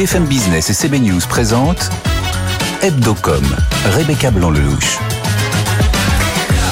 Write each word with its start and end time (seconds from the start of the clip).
BFM 0.00 0.24
Business 0.24 0.70
et 0.70 0.72
CB 0.72 0.98
News 1.00 1.20
présentent 1.28 1.90
Hebdocom, 2.80 3.44
Rebecca 3.84 4.30
Blanc-Lelouch. 4.30 4.98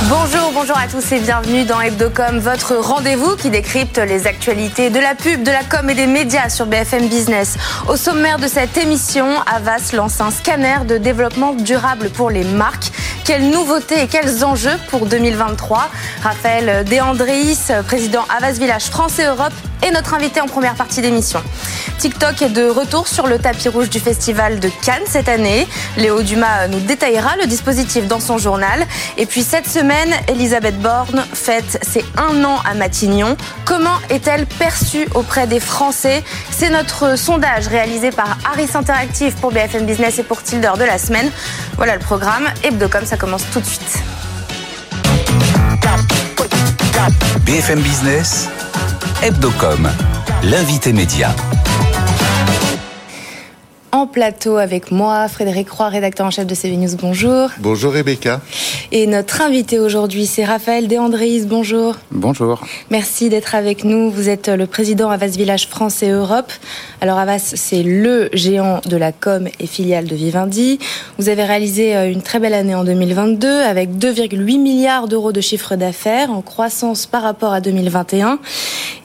Bonjour, 0.09 0.51
bonjour 0.55 0.79
à 0.79 0.87
tous 0.87 1.13
et 1.13 1.21
bienvenue 1.21 1.67
dans 1.67 1.79
Hebdocom, 1.79 2.39
votre 2.39 2.77
rendez-vous 2.77 3.37
qui 3.37 3.51
décrypte 3.51 3.99
les 3.99 4.27
actualités 4.27 4.89
de 4.89 4.99
la 4.99 5.15
pub, 5.15 5.43
de 5.43 5.51
la 5.51 5.63
com 5.63 5.91
et 5.91 5.95
des 5.95 6.07
médias 6.07 6.49
sur 6.49 6.65
BFM 6.65 7.09
Business. 7.09 7.59
Au 7.87 7.97
sommaire 7.97 8.39
de 8.39 8.49
cette 8.49 8.79
émission, 8.79 9.27
Avas 9.45 9.93
lance 9.93 10.23
un 10.23 10.31
scanner 10.31 10.87
de 10.89 10.97
développement 10.97 11.53
durable 11.53 12.09
pour 12.09 12.31
les 12.31 12.45
marques. 12.45 12.91
Quelles 13.27 13.51
nouveautés 13.51 14.05
et 14.05 14.07
quels 14.07 14.43
enjeux 14.43 14.79
pour 14.89 15.05
2023 15.05 15.91
Raphaël 16.23 16.87
Deandréis, 16.87 17.59
président 17.87 18.25
Avas 18.35 18.53
Village 18.53 18.85
France 18.85 19.19
et 19.19 19.25
Europe, 19.25 19.53
est 19.83 19.91
notre 19.91 20.15
invité 20.15 20.41
en 20.41 20.47
première 20.47 20.75
partie 20.75 21.01
d'émission. 21.01 21.43
TikTok 21.99 22.43
est 22.43 22.49
de 22.51 22.69
retour 22.69 23.09
sur 23.09 23.27
le 23.27 23.39
tapis 23.39 23.69
rouge 23.69 23.91
du 23.91 24.01
festival 24.01 24.61
de 24.61 24.71
Cannes 24.83 25.03
cette 25.07 25.29
année. 25.29 25.67
Léo 25.97 26.23
Dumas 26.23 26.69
nous 26.69 26.81
détaillera 26.81 27.37
le 27.41 27.47
dispositif 27.47 28.07
dans 28.07 28.21
son 28.21 28.39
journal. 28.39 28.87
Et 29.17 29.27
puis 29.27 29.43
cette 29.43 29.69
semaine, 29.69 30.11
Elisabeth 30.29 30.81
Borne 30.81 31.25
fête 31.33 31.79
ses 31.83 32.05
un 32.17 32.45
an 32.45 32.59
à 32.65 32.75
Matignon. 32.75 33.37
Comment 33.65 33.99
est-elle 34.11 34.47
perçue 34.47 35.09
auprès 35.15 35.47
des 35.47 35.61
Français? 35.61 36.23
C'est 36.51 36.71
notre 36.71 37.19
sondage 37.19 37.67
réalisé 37.69 38.11
par 38.11 38.39
Harris 38.51 38.71
Interactive 38.75 39.35
pour 39.41 39.53
BFM 39.53 39.87
Business 39.87 40.19
et 40.19 40.23
pour 40.23 40.43
Tilder 40.43 40.73
de 40.79 40.85
la 40.85 40.99
semaine. 40.99 41.31
Voilà 41.77 41.95
le 41.95 42.01
programme. 42.01 42.45
Hebdocom, 42.63 43.05
ça 43.05 43.17
commence 43.17 43.43
tout 43.53 43.61
de 43.61 43.67
suite. 43.67 43.99
BFM 47.41 47.81
Business, 47.81 48.49
Hebdocom, 49.21 49.89
l'invité 50.45 50.93
média. 50.93 51.35
En 53.91 54.07
plateau 54.07 54.59
avec 54.59 54.91
moi, 54.91 55.29
Frédéric 55.29 55.71
Roy, 55.71 55.89
rédacteur 55.89 56.27
en 56.27 56.31
chef 56.31 56.47
de 56.47 56.55
CV 56.55 56.77
News, 56.77 56.95
bonjour. 57.01 57.49
Bonjour 57.59 57.91
Rebecca. 57.91 58.43
Et 58.93 59.07
notre 59.07 59.41
invité 59.41 59.79
aujourd'hui, 59.79 60.27
c'est 60.27 60.45
Raphaël 60.45 60.89
Deandréis, 60.89 61.47
bonjour. 61.47 61.97
Bonjour. 62.11 62.61
Merci 62.91 63.31
d'être 63.31 63.55
avec 63.55 63.85
nous. 63.85 64.11
Vous 64.11 64.29
êtes 64.29 64.49
le 64.49 64.67
président 64.67 65.09
Avas 65.09 65.29
Village 65.29 65.69
France 65.69 66.03
et 66.03 66.11
Europe. 66.11 66.53
Alors 67.01 67.17
Avas, 67.17 67.55
c'est 67.55 67.83
le 67.83 68.29
géant 68.35 68.83
de 68.85 68.99
la 68.99 69.11
com 69.11 69.49
et 69.59 69.67
filiale 69.67 70.05
de 70.05 70.15
Vivendi. 70.15 70.79
Vous 71.19 71.31
avez 71.31 71.45
réalisé 71.45 71.97
euh, 71.97 72.11
une 72.11 72.21
très 72.21 72.41
belle 72.41 72.55
année 72.55 72.75
en 72.75 72.85
2022 72.85 73.49
avec 73.49 73.93
2,8 73.93 74.61
milliards 74.61 75.09
d'euros 75.09 75.33
de 75.33 75.41
chiffre 75.41 75.77
d'affaires 75.77 76.31
en 76.31 76.43
croissance 76.43 77.07
par 77.07 77.23
rapport 77.23 77.55
à 77.55 77.63
2021. 77.63 78.39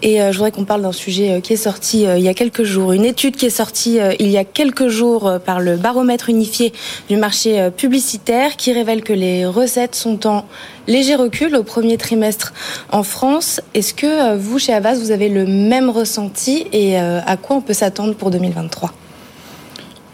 Et 0.02 0.22
euh, 0.22 0.34
je 0.34 0.38
voudrais 0.38 0.52
qu'on 0.52 0.66
parle 0.66 0.82
d'un 0.82 0.92
sujet 0.92 1.32
euh, 1.32 1.40
qui 1.40 1.54
est 1.54 1.58
sorti 1.58 2.02
il 2.04 2.22
y 2.22 2.28
a 2.28 2.34
quelques 2.34 2.64
jours, 2.64 2.92
une 2.92 3.06
étude 3.06 3.38
qui 3.38 3.46
est 3.46 3.50
sortie 3.50 4.00
il 4.20 4.30
y 4.30 4.38
a 4.38 4.44
quelques 4.44 4.73
jours 4.82 5.28
euh, 5.28 5.40
par 5.40 5.60
le 5.60 5.78
baromètre 5.78 6.30
unifié 6.30 6.74
du 7.10 7.18
marché 7.18 7.60
euh, 7.60 7.70
publicitaire 7.70 8.56
qui 8.56 8.74
révèle 8.74 9.04
que 9.04 9.14
les 9.14 9.46
recettes 9.46 9.96
sont 9.96 10.28
en 10.28 10.46
léger 10.88 11.16
recul 11.16 11.56
au 11.56 11.64
premier 11.64 11.98
trimestre 11.98 12.54
en 12.92 13.04
France. 13.04 13.62
Est-ce 13.74 13.94
que 13.94 14.06
euh, 14.06 14.38
vous, 14.38 14.60
chez 14.60 14.74
Avas, 14.74 14.96
vous 14.96 15.12
avez 15.12 15.30
le 15.30 15.46
même 15.46 15.90
ressenti 15.90 16.66
et 16.72 16.98
à 16.98 17.38
quoi 17.38 17.58
on 17.58 17.62
peut 17.62 17.74
s'attendre 17.74 18.16
pour 18.16 18.32
2023 18.32 18.92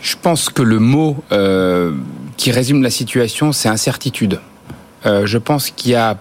Je 0.01 0.15
pense 0.21 0.49
que 0.49 0.61
le 0.61 0.79
mot 0.79 1.17
qui 2.37 2.51
résume 2.51 2.83
la 2.83 2.89
situation, 2.89 3.51
c'est 3.51 3.69
incertitude. 3.69 4.39
je 5.05 5.37
pense 5.37 5.71
qu'il 5.71 5.91
n'y 5.91 5.97
a 5.97 6.17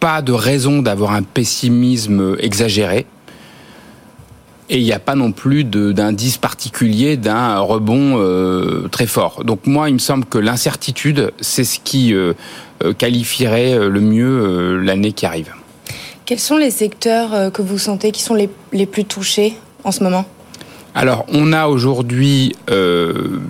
pas 0.00 0.22
de 0.22 0.32
raison 0.32 0.82
d'avoir 0.82 1.12
un 1.12 1.22
pessimisme 1.22 2.36
exagéré. 2.40 3.06
Et 4.70 4.78
il 4.78 4.84
n'y 4.84 4.92
a 4.92 4.98
pas 4.98 5.14
non 5.14 5.32
plus 5.32 5.64
d'indice 5.64 6.36
particulier 6.36 7.16
d'un 7.16 7.58
rebond 7.58 8.18
euh, 8.18 8.86
très 8.88 9.06
fort. 9.06 9.42
Donc 9.44 9.66
moi, 9.66 9.88
il 9.88 9.94
me 9.94 9.98
semble 9.98 10.26
que 10.26 10.36
l'incertitude, 10.36 11.32
c'est 11.40 11.64
ce 11.64 11.80
qui 11.80 12.12
euh, 12.12 12.34
euh, 12.84 12.92
qualifierait 12.92 13.88
le 13.88 14.00
mieux 14.00 14.76
l'année 14.76 15.12
qui 15.12 15.24
arrive. 15.24 15.52
Quels 16.26 16.38
sont 16.38 16.58
les 16.58 16.70
secteurs 16.70 17.50
que 17.52 17.62
vous 17.62 17.78
sentez 17.78 18.12
qui 18.12 18.22
sont 18.22 18.34
les, 18.34 18.50
les 18.72 18.84
plus 18.84 19.06
touchés 19.06 19.54
en 19.84 19.92
ce 19.92 20.02
moment? 20.02 20.26
Alors, 20.94 21.24
on 21.32 21.54
a 21.54 21.68
aujourd'hui 21.68 22.54
le 22.68 23.40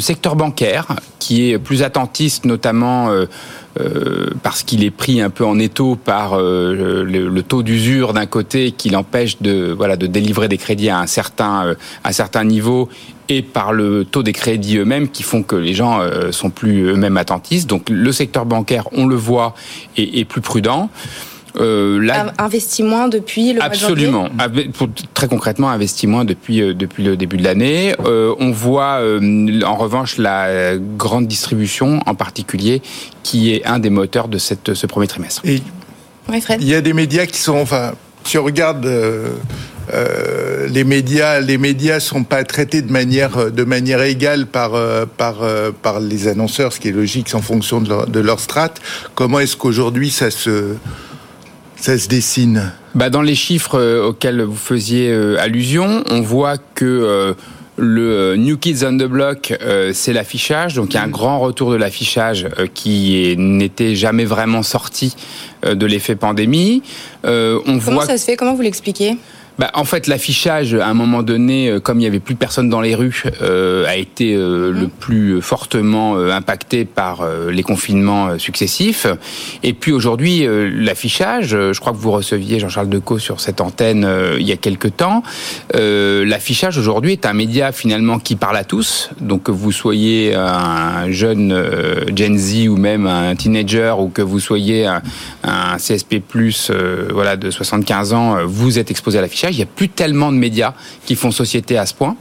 secteur 0.00 0.36
bancaire 0.36 0.88
qui 1.18 1.50
est 1.50 1.58
plus 1.58 1.82
attentiste, 1.82 2.44
notamment 2.44 3.08
euh, 3.08 3.24
parce 4.42 4.62
qu'il 4.62 4.84
est 4.84 4.90
pris 4.90 5.20
un 5.20 5.30
peu 5.30 5.44
en 5.44 5.58
étau 5.58 5.96
par 5.96 6.34
euh, 6.34 7.04
le, 7.04 7.42
taux 7.42 7.62
d'usure 7.62 8.12
d'un 8.12 8.26
côté 8.26 8.72
qui 8.72 8.90
l'empêche 8.90 9.40
de 9.40 9.74
voilà 9.76 9.96
de 9.96 10.06
délivrer 10.06 10.48
des 10.48 10.58
crédits 10.58 10.90
à 10.90 11.00
un 11.00 11.06
certain 11.06 11.66
euh, 11.66 11.74
à 12.04 12.10
un 12.10 12.12
certain 12.12 12.44
niveau 12.44 12.88
et 13.28 13.42
par 13.42 13.72
le 13.72 14.04
taux 14.04 14.22
des 14.22 14.32
crédits 14.32 14.76
eux-mêmes 14.76 15.08
qui 15.08 15.22
font 15.22 15.42
que 15.42 15.56
les 15.56 15.72
gens 15.72 16.00
sont 16.30 16.50
plus 16.50 16.90
eux-mêmes 16.90 17.16
attentistes. 17.16 17.70
Donc 17.70 17.88
le 17.88 18.12
secteur 18.12 18.44
bancaire, 18.44 18.86
on 18.92 19.06
le 19.06 19.16
voit, 19.16 19.54
est, 19.96 20.18
est 20.18 20.26
plus 20.26 20.42
prudent. 20.42 20.90
Euh, 21.56 22.08
investi 22.38 22.82
moins 22.82 23.06
depuis 23.06 23.52
le 23.52 23.62
Absolument. 23.62 24.28
Mois 24.32 24.48
de 24.48 24.62
Pour, 24.72 24.88
très 25.14 25.28
concrètement, 25.28 25.70
investi 25.70 26.08
moins 26.08 26.24
depuis 26.24 26.60
euh, 26.60 26.74
depuis 26.74 27.04
le 27.04 27.16
début 27.16 27.36
de 27.36 27.44
l'année. 27.44 27.94
Euh, 28.04 28.34
on 28.40 28.50
voit 28.50 28.98
euh, 29.00 29.60
en 29.64 29.76
revanche 29.76 30.18
la 30.18 30.76
grande 30.76 31.28
distribution, 31.28 32.00
en 32.06 32.14
particulier, 32.16 32.82
qui 33.22 33.54
est 33.54 33.64
un 33.66 33.78
des 33.78 33.90
moteurs 33.90 34.26
de 34.26 34.38
cette, 34.38 34.74
ce 34.74 34.86
premier 34.86 35.06
trimestre. 35.06 35.42
Et 35.44 35.62
Il 36.58 36.68
y 36.68 36.74
a 36.74 36.80
des 36.80 36.92
médias 36.92 37.26
qui 37.26 37.38
sont, 37.38 37.56
enfin, 37.56 37.92
si 38.24 38.36
on 38.38 38.44
regarde. 38.44 38.84
Euh, 39.92 40.66
les 40.68 40.82
médias, 40.82 41.40
les 41.40 41.58
médias 41.58 42.00
sont 42.00 42.24
pas 42.24 42.42
traités 42.42 42.80
de 42.80 42.90
manière 42.90 43.52
de 43.52 43.64
manière 43.64 44.00
égale 44.00 44.46
par 44.46 44.72
par 45.18 45.40
par 45.82 46.00
les 46.00 46.26
annonceurs, 46.26 46.72
ce 46.72 46.80
qui 46.80 46.88
est 46.88 46.92
logique 46.92 47.34
en 47.34 47.42
fonction 47.42 47.82
de 47.82 47.90
leur, 47.90 48.06
de 48.06 48.18
leur 48.18 48.40
strate. 48.40 48.80
Comment 49.14 49.40
est-ce 49.40 49.58
qu'aujourd'hui 49.58 50.10
ça 50.10 50.30
se 50.30 50.76
ça 51.84 51.98
se 51.98 52.08
dessine 52.08 52.72
bah 52.94 53.10
Dans 53.10 53.20
les 53.20 53.34
chiffres 53.34 53.78
euh, 53.78 54.08
auxquels 54.08 54.40
vous 54.40 54.56
faisiez 54.56 55.10
euh, 55.10 55.38
allusion, 55.38 56.02
on 56.08 56.22
voit 56.22 56.56
que 56.56 56.86
euh, 56.86 57.34
le 57.76 58.36
New 58.36 58.56
Kids 58.56 58.86
on 58.86 58.96
the 58.96 59.04
Block, 59.04 59.52
c'est 59.92 60.14
l'affichage. 60.14 60.76
Donc 60.76 60.94
il 60.94 60.94
y 60.94 60.98
a 60.98 61.02
un 61.02 61.08
grand 61.08 61.40
retour 61.40 61.72
de 61.72 61.76
l'affichage 61.76 62.48
qui 62.72 63.34
n'était 63.36 63.96
jamais 63.96 64.24
vraiment 64.24 64.62
sorti 64.62 65.16
de 65.66 65.84
l'effet 65.84 66.14
pandémie. 66.14 66.84
on 67.24 67.80
Comment 67.84 68.02
ça 68.02 68.16
se 68.16 68.24
fait? 68.26 68.36
Comment 68.36 68.54
vous 68.54 68.62
l'expliquez? 68.62 69.18
Bah, 69.58 69.70
en 69.74 69.84
fait, 69.84 70.08
l'affichage, 70.08 70.74
à 70.74 70.88
un 70.88 70.94
moment 70.94 71.22
donné, 71.22 71.68
euh, 71.68 71.80
comme 71.80 72.00
il 72.00 72.04
y 72.04 72.06
avait 72.06 72.20
plus 72.20 72.34
personne 72.34 72.68
dans 72.68 72.80
les 72.80 72.94
rues, 72.94 73.22
euh, 73.40 73.86
a 73.86 73.96
été 73.96 74.34
euh, 74.34 74.72
le 74.72 74.86
mmh. 74.86 74.90
plus 74.90 75.42
fortement 75.42 76.16
impacté 76.16 76.84
par 76.84 77.26
les 77.50 77.62
confinements 77.62 78.38
successifs. 78.38 79.06
Et 79.62 79.72
puis 79.72 79.92
aujourd'hui, 79.92 80.46
l'affichage, 80.46 81.50
je 81.50 81.78
crois 81.80 81.92
que 81.92 81.98
vous 81.98 82.10
receviez 82.10 82.58
Jean-Charles 82.58 82.88
Decaux 82.88 83.18
sur 83.18 83.40
cette 83.40 83.60
antenne 83.60 84.08
il 84.38 84.46
y 84.46 84.52
a 84.52 84.56
quelque 84.56 84.88
temps. 84.88 85.22
l'affichage 85.72 86.78
aujourd'hui 86.78 87.12
est 87.12 87.26
un 87.26 87.32
média 87.32 87.72
finalement 87.72 88.18
qui 88.18 88.36
parle 88.36 88.56
à 88.56 88.64
tous. 88.64 89.10
Donc 89.20 89.44
que 89.44 89.50
vous 89.50 89.72
soyez 89.72 90.34
un 90.34 91.10
jeune 91.10 91.54
Gen 92.14 92.38
Z 92.38 92.68
ou 92.68 92.76
même 92.76 93.06
un 93.06 93.34
teenager 93.34 93.94
ou 93.98 94.08
que 94.08 94.22
vous 94.22 94.40
soyez 94.40 94.86
un, 94.86 95.02
un 95.42 95.76
CSP+, 95.76 96.22
voilà, 97.12 97.36
de 97.36 97.50
75 97.50 98.12
ans, 98.12 98.36
vous 98.46 98.78
êtes 98.78 98.90
exposé 98.90 99.18
à 99.18 99.22
l'affichage 99.22 99.43
il 99.50 99.56
n'y 99.56 99.62
a 99.62 99.66
plus 99.66 99.88
tellement 99.88 100.32
de 100.32 100.36
médias 100.36 100.74
qui 101.04 101.14
font 101.16 101.30
société 101.30 101.76
à 101.76 101.86
ce 101.86 101.94
point. 101.94 102.16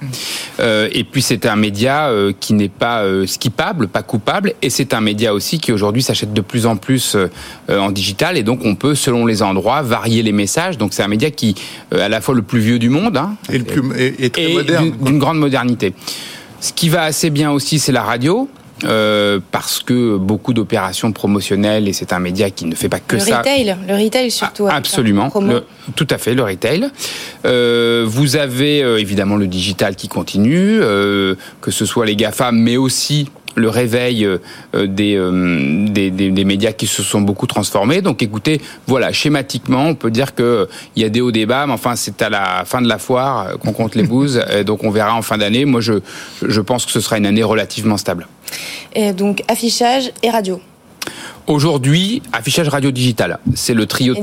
Euh, 0.59 0.89
et 0.91 1.03
puis 1.03 1.21
c'est 1.21 1.45
un 1.45 1.55
média 1.55 2.07
euh, 2.07 2.33
qui 2.39 2.53
n'est 2.53 2.69
pas 2.69 3.01
euh, 3.01 3.25
skippable, 3.25 3.87
pas 3.87 4.03
coupable. 4.03 4.53
Et 4.61 4.69
c'est 4.69 4.93
un 4.93 5.01
média 5.01 5.33
aussi 5.33 5.59
qui 5.59 5.71
aujourd'hui 5.71 6.03
s'achète 6.03 6.33
de 6.33 6.41
plus 6.41 6.65
en 6.65 6.75
plus 6.75 7.17
en 7.69 7.91
digital. 7.91 8.37
Et 8.37 8.43
donc 8.43 8.61
on 8.63 8.75
peut, 8.75 8.95
selon 8.95 9.25
les 9.25 9.41
endroits, 9.41 9.81
varier 9.81 10.23
les 10.23 10.31
messages. 10.31 10.77
Donc 10.77 10.93
c'est 10.93 11.03
un 11.03 11.07
média 11.07 11.31
qui 11.31 11.55
est 11.91 11.99
à 11.99 12.09
la 12.09 12.21
fois 12.21 12.35
le 12.35 12.41
plus 12.41 12.59
vieux 12.59 12.79
du 12.79 12.89
monde 12.89 13.17
hein, 13.17 13.35
et, 13.51 13.57
le 13.57 13.63
plus, 13.63 13.81
et, 13.99 14.29
très 14.29 14.53
moderne. 14.53 14.91
D'une 15.01 15.19
grande 15.19 15.39
modernité. 15.39 15.93
Ce 16.59 16.71
qui 16.71 16.89
va 16.89 17.03
assez 17.03 17.29
bien 17.29 17.51
aussi, 17.51 17.79
c'est 17.79 17.91
la 17.91 18.03
radio. 18.03 18.49
Euh, 18.85 19.39
parce 19.51 19.79
que 19.79 20.17
beaucoup 20.17 20.53
d'opérations 20.53 21.11
promotionnelles 21.11 21.87
et 21.87 21.93
c'est 21.93 22.11
un 22.11 22.19
média 22.19 22.49
qui 22.49 22.65
ne 22.65 22.75
fait 22.75 22.89
pas 22.89 22.99
que 22.99 23.15
le 23.15 23.21
ça. 23.21 23.37
Retail, 23.37 23.77
le 23.87 23.95
retail 23.95 24.31
surtout. 24.31 24.67
absolument, 24.67 25.31
tout 25.95 26.07
à 26.09 26.17
fait, 26.17 26.33
le 26.33 26.43
retail. 26.43 26.89
Euh, 27.45 28.03
vous 28.05 28.35
avez 28.35 28.83
euh, 28.83 28.99
évidemment 28.99 29.35
le 29.35 29.47
digital 29.47 29.95
qui 29.95 30.07
continue, 30.07 30.79
que 30.79 31.71
ce 31.71 31.85
soit 31.85 32.05
les 32.05 32.15
GAFA, 32.15 32.51
mais 32.51 32.77
aussi 32.77 33.29
le 33.55 33.69
réveil 33.69 34.25
euh, 34.25 34.39
des, 34.73 35.17
des, 35.91 36.11
des, 36.11 36.31
des, 36.31 36.45
médias 36.45 36.71
qui 36.71 36.87
se 36.87 37.03
sont 37.03 37.21
beaucoup 37.21 37.47
transformés. 37.47 38.01
Donc 38.01 38.21
écoutez, 38.21 38.61
voilà, 38.87 39.11
schématiquement, 39.11 39.85
on 39.85 39.95
peut 39.95 40.11
dire 40.11 40.35
qu'il 40.35 40.67
y 40.95 41.03
a 41.03 41.09
des 41.09 41.21
hauts 41.21 41.31
débats, 41.31 41.65
mais 41.65 41.73
enfin 41.73 41.95
c'est 41.95 42.21
à 42.21 42.29
la 42.29 42.63
fin 42.65 42.81
de 42.81 42.87
la 42.87 42.97
foire 42.97 43.57
qu'on 43.59 43.73
compte 43.73 43.95
les 43.95 44.03
bouses, 44.03 44.43
donc 44.65 44.83
on 44.83 44.89
verra 44.89 45.15
en 45.15 45.21
fin 45.21 45.37
d'année. 45.37 45.65
Moi 45.65 45.81
je, 45.81 45.93
je 46.41 46.61
pense 46.61 46.85
que 46.85 46.91
ce 46.91 46.99
sera 46.99 47.17
une 47.17 47.25
année 47.25 47.43
relativement 47.43 47.97
stable. 47.97 48.27
Et 48.93 49.13
donc 49.13 49.43
affichage 49.47 50.11
et 50.21 50.29
radio. 50.29 50.59
Aujourd'hui, 51.47 52.21
affichage 52.31 52.69
radio 52.69 52.91
digital, 52.91 53.39
c'est 53.53 53.73
le 53.73 53.85
trio, 53.85 54.15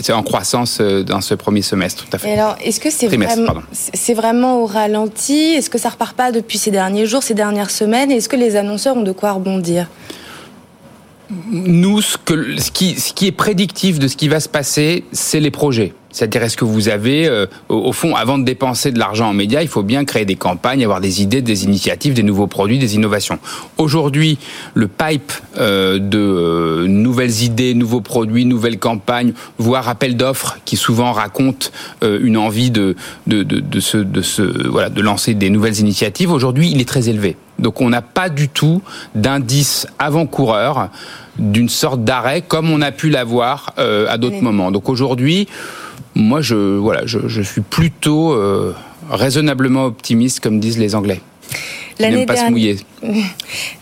c'est 0.00 0.12
en 0.12 0.22
croissance 0.24 0.78
euh, 0.80 1.04
dans 1.04 1.20
ce 1.20 1.34
premier 1.34 1.62
semestre, 1.62 2.04
tout 2.04 2.10
à 2.16 2.18
fait. 2.18 2.32
alors, 2.32 2.56
est-ce 2.64 2.80
que 2.80 2.90
c'est 2.90 3.06
vraiment, 3.06 3.52
c'est 3.72 4.14
vraiment 4.14 4.60
au 4.60 4.66
ralenti? 4.66 5.54
Est-ce 5.54 5.70
que 5.70 5.78
ça 5.78 5.90
repart 5.90 6.16
pas 6.16 6.32
depuis 6.32 6.58
ces 6.58 6.72
derniers 6.72 7.06
jours, 7.06 7.22
ces 7.22 7.34
dernières 7.34 7.70
semaines? 7.70 8.10
Est-ce 8.10 8.28
que 8.28 8.36
les 8.36 8.56
annonceurs 8.56 8.96
ont 8.96 9.02
de 9.02 9.12
quoi 9.12 9.32
rebondir? 9.32 9.88
Nous, 11.50 12.02
ce, 12.02 12.18
que, 12.18 12.60
ce, 12.60 12.70
qui, 12.70 12.98
ce 13.00 13.12
qui 13.12 13.28
est 13.28 13.32
prédictif 13.32 13.98
de 13.98 14.08
ce 14.08 14.16
qui 14.16 14.28
va 14.28 14.40
se 14.40 14.48
passer, 14.48 15.04
c'est 15.12 15.40
les 15.40 15.50
projets. 15.50 15.94
C'est-à-dire, 16.14 16.44
est-ce 16.44 16.56
que 16.56 16.64
vous 16.64 16.88
avez, 16.88 17.26
euh, 17.26 17.46
au, 17.68 17.92
fond, 17.92 18.14
avant 18.14 18.38
de 18.38 18.44
dépenser 18.44 18.92
de 18.92 19.00
l'argent 19.00 19.30
en 19.30 19.32
médias, 19.32 19.62
il 19.62 19.68
faut 19.68 19.82
bien 19.82 20.04
créer 20.04 20.24
des 20.24 20.36
campagnes, 20.36 20.84
avoir 20.84 21.00
des 21.00 21.22
idées, 21.22 21.42
des 21.42 21.64
initiatives, 21.64 22.14
des 22.14 22.22
nouveaux 22.22 22.46
produits, 22.46 22.78
des 22.78 22.94
innovations. 22.94 23.40
Aujourd'hui, 23.78 24.38
le 24.74 24.86
pipe 24.86 25.32
euh, 25.58 25.98
de 25.98 26.18
euh, 26.18 26.86
nouvelles 26.86 27.42
idées, 27.42 27.74
nouveaux 27.74 28.00
produits, 28.00 28.44
nouvelles 28.44 28.78
campagnes, 28.78 29.32
voire 29.58 29.88
appels 29.88 30.16
d'offres, 30.16 30.58
qui 30.64 30.76
souvent 30.76 31.10
racontent 31.10 31.68
une 32.02 32.36
envie 32.36 32.70
de 32.70 32.94
de, 33.26 33.42
de, 33.42 33.58
de, 33.58 33.80
se, 33.80 33.98
de, 33.98 34.22
se, 34.22 34.42
voilà, 34.68 34.90
de 34.90 35.00
lancer 35.00 35.34
des 35.34 35.50
nouvelles 35.50 35.80
initiatives, 35.80 36.30
aujourd'hui, 36.30 36.70
il 36.70 36.80
est 36.80 36.88
très 36.88 37.08
élevé. 37.08 37.36
Donc, 37.58 37.80
on 37.80 37.88
n'a 37.88 38.02
pas 38.02 38.28
du 38.28 38.48
tout 38.48 38.82
d'indice 39.14 39.86
avant-coureur 39.98 40.90
d'une 41.38 41.68
sorte 41.68 42.04
d'arrêt 42.04 42.42
comme 42.42 42.70
on 42.70 42.80
a 42.80 42.92
pu 42.92 43.10
l'avoir 43.10 43.74
à 43.76 44.18
d'autres 44.18 44.40
moments. 44.40 44.70
Donc 44.70 44.88
aujourd'hui, 44.88 45.48
moi, 46.14 46.40
je, 46.40 46.54
voilà, 46.54 47.02
je, 47.06 47.42
suis 47.42 47.60
plutôt 47.60 48.32
euh, 48.32 48.74
raisonnablement 49.10 49.86
optimiste, 49.86 50.40
comme 50.40 50.60
disent 50.60 50.78
les 50.78 50.94
Anglais. 50.94 51.20
L'année 51.98 52.26
dernière, 52.26 52.76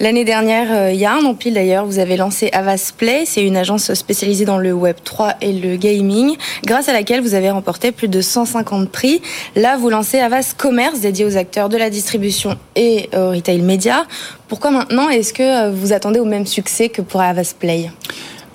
L'année 0.01 0.25
dernière, 0.25 0.67
euh, 0.71 0.93
il 0.93 1.01
y 1.01 1.05
a 1.05 1.15
un 1.15 1.25
an 1.25 1.35
pile 1.35 1.55
d'ailleurs, 1.55 1.87
vous 1.87 1.99
avez 1.99 2.17
lancé 2.17 2.51
Avas 2.53 2.93
Play. 2.97 3.25
C'est 3.25 3.45
une 3.45 3.57
agence 3.57 3.93
spécialisée 3.95 4.45
dans 4.45 4.59
le 4.59 4.73
Web 4.73 4.97
3 5.03 5.37
et 5.41 5.53
le 5.53 5.77
gaming, 5.77 6.37
grâce 6.65 6.89
à 6.89 6.93
laquelle 6.93 7.21
vous 7.21 7.35
avez 7.35 7.51
remporté 7.51 7.93
plus 7.93 8.09
de 8.09 8.21
150 8.21 8.91
prix. 8.91 9.23
Là, 9.57 9.77
vous 9.77 9.89
lancez 9.89 10.19
Avas 10.19 10.55
Commerce, 10.57 11.01
dédié 11.01 11.25
aux 11.25 11.37
acteurs 11.37 11.69
de 11.69 11.77
la 11.77 11.91
distribution 11.91 12.59
et 12.77 13.09
au 13.17 13.31
retail 13.31 13.61
média. 13.61 14.07
Pourquoi 14.49 14.71
maintenant? 14.71 15.09
Est-ce 15.09 15.33
que 15.33 15.71
vous 15.71 15.93
attendez 15.93 16.21
au 16.21 16.25
même 16.25 16.47
succès 16.47 16.89
que 16.89 17.01
pour 17.01 17.21
Avas 17.21 17.55
Play? 17.59 17.91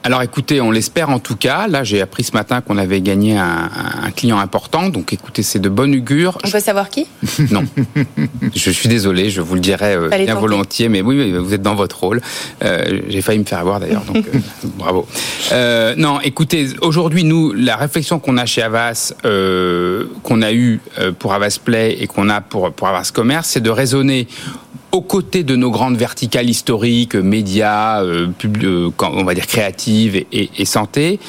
Alors 0.07 0.21
écoutez, 0.21 0.61
on 0.61 0.71
l'espère 0.71 1.09
en 1.09 1.19
tout 1.19 1.35
cas. 1.35 1.67
Là, 1.67 1.83
j'ai 1.83 1.99
appris 1.99 2.23
ce 2.23 2.31
matin 2.31 2.61
qu'on 2.61 2.77
avait 2.77 3.01
gagné 3.01 3.37
un, 3.37 3.69
client 4.15 4.39
important. 4.39 4.87
Donc 4.87 5.11
écoutez, 5.11 5.43
c'est 5.43 5.59
de 5.59 5.67
bon 5.67 5.93
augure. 5.93 6.37
On 6.45 6.49
peut 6.49 6.61
savoir 6.61 6.89
qui? 6.89 7.07
Non. 7.51 7.65
je 8.55 8.71
suis 8.71 8.87
désolé, 8.87 9.29
je 9.29 9.41
vous 9.41 9.55
le 9.55 9.59
dirai 9.59 9.95
euh, 9.95 10.07
bien 10.07 10.35
volontiers, 10.35 10.87
mais 10.87 11.01
oui, 11.01 11.33
vous 11.33 11.53
êtes 11.53 11.61
dans 11.61 11.75
votre 11.75 11.99
rôle. 11.99 12.21
Euh, 12.63 13.01
j'ai 13.09 13.21
failli 13.21 13.39
me 13.39 13.43
faire 13.43 13.59
avoir 13.59 13.81
d'ailleurs, 13.81 14.05
donc 14.05 14.25
euh, 14.33 14.39
bravo. 14.77 15.05
non, 15.97 16.21
écoutez, 16.21 16.69
aujourd'hui, 16.81 17.25
nous, 17.25 17.51
la 17.51 17.75
réflexion 17.75 18.17
qu'on 18.19 18.37
a 18.37 18.45
chez 18.45 18.61
Avas, 18.61 19.11
qu'on 19.21 20.41
a 20.41 20.53
eue 20.53 20.79
pour 21.19 21.33
Avas 21.33 21.59
Play 21.61 21.97
et 21.99 22.07
qu'on 22.07 22.29
a 22.29 22.39
pour, 22.39 22.71
pour 22.71 22.87
Avas 22.87 23.11
Commerce, 23.13 23.49
c'est 23.49 23.61
de 23.61 23.69
raisonner 23.69 24.29
aux 24.97 25.01
côtés 25.01 25.43
de 25.43 25.55
nos 25.55 25.69
grandes 25.69 25.95
verticales 25.95 26.49
historiques, 26.49 27.13
médias, 27.13 28.01
euh, 28.01 28.29
euh 28.63 28.89
on 28.99 29.23
va 29.23 29.35
dire 29.35 29.45
créatives 29.45 30.15
et, 30.15 30.49
et, 30.57 30.65
santé, 30.65 31.19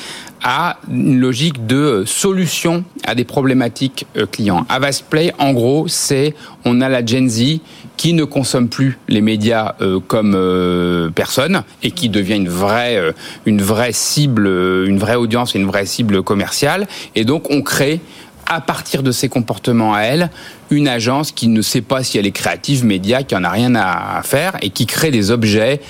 à 0.43 0.79
une 0.91 1.21
logique 1.21 1.67
de 1.67 2.05
solution 2.07 2.83
à 3.05 3.15
des 3.15 3.25
problématiques 3.25 4.07
euh, 4.17 4.25
clients. 4.25 4.65
Avasplay, 4.71 5.35
en 5.39 5.53
gros, 5.53 5.87
c'est 5.87 6.35
on 6.65 6.81
a 6.81 6.89
la 6.89 7.05
Gen 7.05 7.29
Z 7.29 7.61
qui 7.99 8.15
ne 8.15 8.25
consomme 8.25 8.71
plus 8.71 8.97
les 9.07 9.21
médias 9.21 9.75
euh, 9.83 10.01
comme 10.01 10.33
euh, 10.35 11.11
personne 11.11 11.63
et 11.83 11.91
qui 11.91 12.09
devient 12.09 12.37
une 12.37 12.49
vraie, 12.49 12.99
une 13.45 13.61
vraie 13.61 13.93
cible, 13.93 14.47
une 14.47 14.99
vraie 14.99 15.17
audience, 15.17 15.55
une 15.55 15.67
vraie 15.67 15.85
cible 15.85 16.23
commerciale. 16.23 16.87
Et 17.15 17.27
donc, 17.27 17.51
on 17.51 17.61
crée 17.61 18.01
à 18.49 18.61
partir 18.61 19.03
de 19.03 19.13
ses 19.13 19.29
comportements 19.29 19.95
à 19.95 20.01
elle, 20.01 20.31
une 20.71 20.89
agence 20.89 21.33
qui 21.33 21.49
ne 21.49 21.63
sait 21.63 21.83
pas 21.83 22.03
si 22.03 22.19
elle 22.19 22.27
est 22.27 22.33
créative, 22.33 22.85
média, 22.85 23.23
qui 23.23 23.37
en 23.37 23.45
a 23.45 23.51
rien 23.51 23.75
à 23.75 24.23
faire 24.25 24.57
et 24.63 24.71
qui 24.71 24.87
crée 24.87 25.11
des 25.11 25.31
objets 25.31 25.81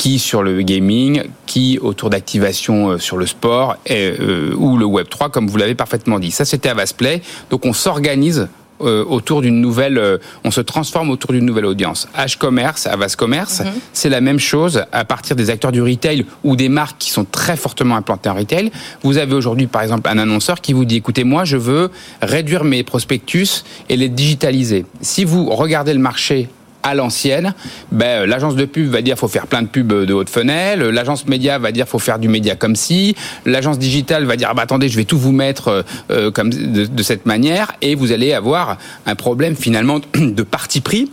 qui 0.00 0.18
sur 0.18 0.42
le 0.42 0.62
gaming, 0.62 1.24
qui 1.44 1.78
autour 1.78 2.08
d'activation 2.08 2.92
euh, 2.92 2.98
sur 2.98 3.18
le 3.18 3.26
sport 3.26 3.76
et, 3.84 4.14
euh, 4.18 4.54
ou 4.56 4.78
le 4.78 4.86
Web 4.86 5.08
3, 5.10 5.28
comme 5.28 5.46
vous 5.46 5.58
l'avez 5.58 5.74
parfaitement 5.74 6.18
dit. 6.18 6.30
Ça, 6.30 6.46
c'était 6.46 6.70
Avasplay. 6.70 7.20
Donc, 7.50 7.66
on 7.66 7.74
s'organise 7.74 8.48
euh, 8.82 9.04
autour 9.04 9.42
d'une 9.42 9.60
nouvelle, 9.60 9.98
euh, 9.98 10.18
on 10.44 10.50
se 10.50 10.60
transforme 10.60 11.10
autour 11.10 11.32
d'une 11.32 11.44
nouvelle 11.44 11.66
audience. 11.66 12.08
H-commerce, 12.16 12.86
Avas 12.86 13.14
Commerce, 13.16 13.60
mhm. 13.60 13.72
c'est 13.92 14.08
la 14.08 14.20
même 14.20 14.38
chose 14.38 14.84
à 14.92 15.04
partir 15.04 15.36
des 15.36 15.50
acteurs 15.50 15.72
du 15.72 15.82
retail 15.82 16.26
ou 16.44 16.56
des 16.56 16.68
marques 16.68 16.98
qui 16.98 17.10
sont 17.10 17.24
très 17.24 17.56
fortement 17.56 17.96
implantées 17.96 18.28
en 18.28 18.34
retail. 18.34 18.70
Vous 19.02 19.18
avez 19.18 19.34
aujourd'hui, 19.34 19.66
par 19.66 19.82
exemple, 19.82 20.08
un 20.08 20.18
annonceur 20.18 20.60
qui 20.60 20.72
vous 20.72 20.84
dit, 20.84 20.96
écoutez, 20.96 21.24
moi, 21.24 21.44
je 21.44 21.56
veux 21.56 21.90
réduire 22.22 22.64
mes 22.64 22.82
prospectus 22.82 23.64
et 23.88 23.96
les 23.96 24.08
digitaliser. 24.08 24.84
Si 25.00 25.24
vous 25.24 25.50
regardez 25.50 25.92
le 25.92 26.00
marché 26.00 26.48
à 26.82 26.94
l'ancienne, 26.94 27.54
ben, 27.92 28.26
l'agence 28.26 28.56
de 28.56 28.64
pub 28.64 28.90
va 28.90 29.02
dire 29.02 29.16
faut 29.16 29.28
faire 29.28 29.46
plein 29.46 29.62
de 29.62 29.68
pubs 29.68 30.04
de 30.04 30.12
haute 30.12 30.30
fenêtre, 30.30 30.84
l'agence 30.84 31.26
média 31.26 31.58
va 31.58 31.72
dire 31.72 31.86
faut 31.86 31.98
faire 31.98 32.18
du 32.18 32.28
média 32.28 32.56
comme 32.56 32.76
si, 32.76 33.14
l'agence 33.46 33.78
digitale 33.78 34.24
va 34.24 34.36
dire 34.36 34.48
ah 34.50 34.54
bah 34.54 34.62
attendez 34.62 34.88
je 34.88 34.96
vais 34.96 35.04
tout 35.04 35.18
vous 35.18 35.32
mettre 35.32 35.68
euh, 35.68 35.82
euh, 36.10 36.30
comme 36.30 36.50
de, 36.50 36.86
de, 36.86 37.02
cette 37.02 37.26
manière 37.26 37.72
et 37.82 37.94
vous 37.94 38.12
allez 38.12 38.32
avoir 38.32 38.78
un 39.06 39.14
problème 39.14 39.56
finalement 39.56 40.00
de 40.14 40.42
parti 40.42 40.80
pris 40.80 41.10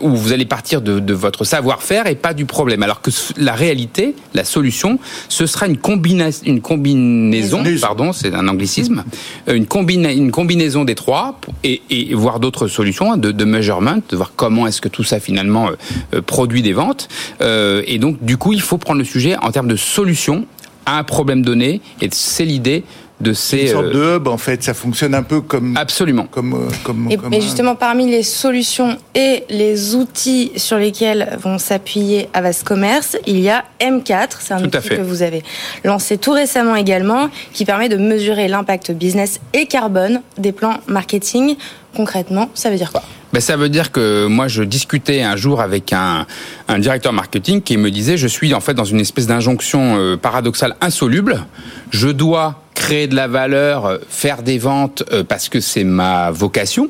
où 0.00 0.10
vous 0.10 0.32
allez 0.32 0.44
partir 0.44 0.80
de, 0.80 0.98
de 0.98 1.14
votre 1.14 1.44
savoir-faire 1.44 2.06
et 2.06 2.14
pas 2.14 2.34
du 2.34 2.44
problème. 2.44 2.82
Alors 2.82 3.00
que 3.00 3.10
la 3.36 3.54
réalité, 3.54 4.14
la 4.34 4.44
solution, 4.44 4.98
ce 5.28 5.46
sera 5.46 5.66
une, 5.66 5.76
combina 5.76 6.28
une 6.44 6.60
combinaison, 6.60 7.62
pardon, 7.80 8.12
c'est 8.12 8.34
un 8.34 8.48
anglicisme, 8.48 9.04
euh, 9.48 9.54
une, 9.54 9.66
combina 9.66 10.12
une 10.12 10.30
combinaison 10.30 10.84
des 10.84 10.94
trois 10.94 11.40
et, 11.62 11.82
et 11.90 12.14
voir 12.14 12.40
d'autres 12.40 12.68
solutions 12.68 13.12
hein, 13.12 13.16
de, 13.16 13.30
de, 13.32 13.44
measurement, 13.44 13.98
de 14.08 14.16
voir 14.16 14.32
comment 14.36 14.66
est-ce 14.66 14.80
que 14.80 14.88
tout 14.88 15.04
ça 15.04 15.20
finalement 15.20 15.68
euh, 15.68 15.72
euh, 16.14 16.22
produit 16.22 16.62
des 16.62 16.72
ventes. 16.72 17.08
Euh, 17.40 17.82
et 17.86 17.98
donc, 17.98 18.22
du 18.24 18.36
coup, 18.36 18.52
il 18.52 18.60
faut 18.60 18.78
prendre 18.78 18.98
le 18.98 19.04
sujet 19.04 19.36
en 19.36 19.50
termes 19.50 19.68
de 19.68 19.76
solution 19.76 20.46
à 20.86 20.98
un 20.98 21.04
problème 21.04 21.42
donné 21.42 21.80
et 22.00 22.08
c'est 22.12 22.44
l'idée 22.44 22.84
de 23.20 23.32
ces 23.32 23.62
une 23.62 23.68
sorte 23.68 23.90
de 23.90 23.98
euh, 23.98 24.16
hub 24.16 24.26
en 24.26 24.36
fait 24.36 24.62
ça 24.62 24.74
fonctionne 24.74 25.14
un 25.14 25.22
peu 25.22 25.40
comme 25.40 25.76
absolument. 25.76 26.26
comme 26.26 26.54
euh, 26.54 26.68
comme, 26.82 27.08
et, 27.32 27.40
justement 27.40 27.76
parmi 27.76 28.10
les 28.10 28.24
solutions 28.24 28.98
et 29.14 29.44
les 29.48 29.94
outils 29.94 30.50
sur 30.56 30.78
lesquels 30.78 31.38
vont 31.40 31.58
s'appuyer 31.58 32.28
Avas 32.32 32.62
Commerce 32.64 33.16
il 33.26 33.38
y 33.38 33.48
a 33.48 33.64
M4 33.80 34.28
c'est 34.40 34.54
un 34.54 34.64
outil 34.64 34.88
que 34.88 35.00
vous 35.00 35.22
avez 35.22 35.44
lancé 35.84 36.18
tout 36.18 36.32
récemment 36.32 36.74
également 36.74 37.28
qui 37.52 37.64
permet 37.64 37.88
de 37.88 37.96
mesurer 37.96 38.48
l'impact 38.48 38.90
business 38.90 39.40
et 39.52 39.66
carbone 39.66 40.20
des 40.36 40.52
plans 40.52 40.78
marketing. 40.88 41.56
Concrètement 41.94 42.50
ça 42.54 42.68
veut 42.68 42.76
dire 42.76 42.90
quoi? 42.90 43.02
Ben, 43.34 43.40
ça 43.40 43.56
veut 43.56 43.68
dire 43.68 43.90
que 43.90 44.26
moi 44.26 44.46
je 44.46 44.62
discutais 44.62 45.22
un 45.22 45.34
jour 45.34 45.60
avec 45.60 45.92
un, 45.92 46.24
un 46.68 46.78
directeur 46.78 47.12
marketing 47.12 47.62
qui 47.62 47.76
me 47.76 47.90
disait 47.90 48.16
je 48.16 48.28
suis 48.28 48.54
en 48.54 48.60
fait 48.60 48.74
dans 48.74 48.84
une 48.84 49.00
espèce 49.00 49.26
d'injonction 49.26 49.96
euh, 49.98 50.16
paradoxale 50.16 50.76
insoluble 50.80 51.44
je 51.90 52.08
dois 52.08 52.62
créer 52.74 53.08
de 53.08 53.16
la 53.16 53.26
valeur, 53.26 53.86
euh, 53.86 53.98
faire 54.08 54.44
des 54.44 54.58
ventes 54.58 55.02
euh, 55.12 55.24
parce 55.24 55.48
que 55.48 55.58
c'est 55.58 55.82
ma 55.82 56.30
vocation. 56.30 56.88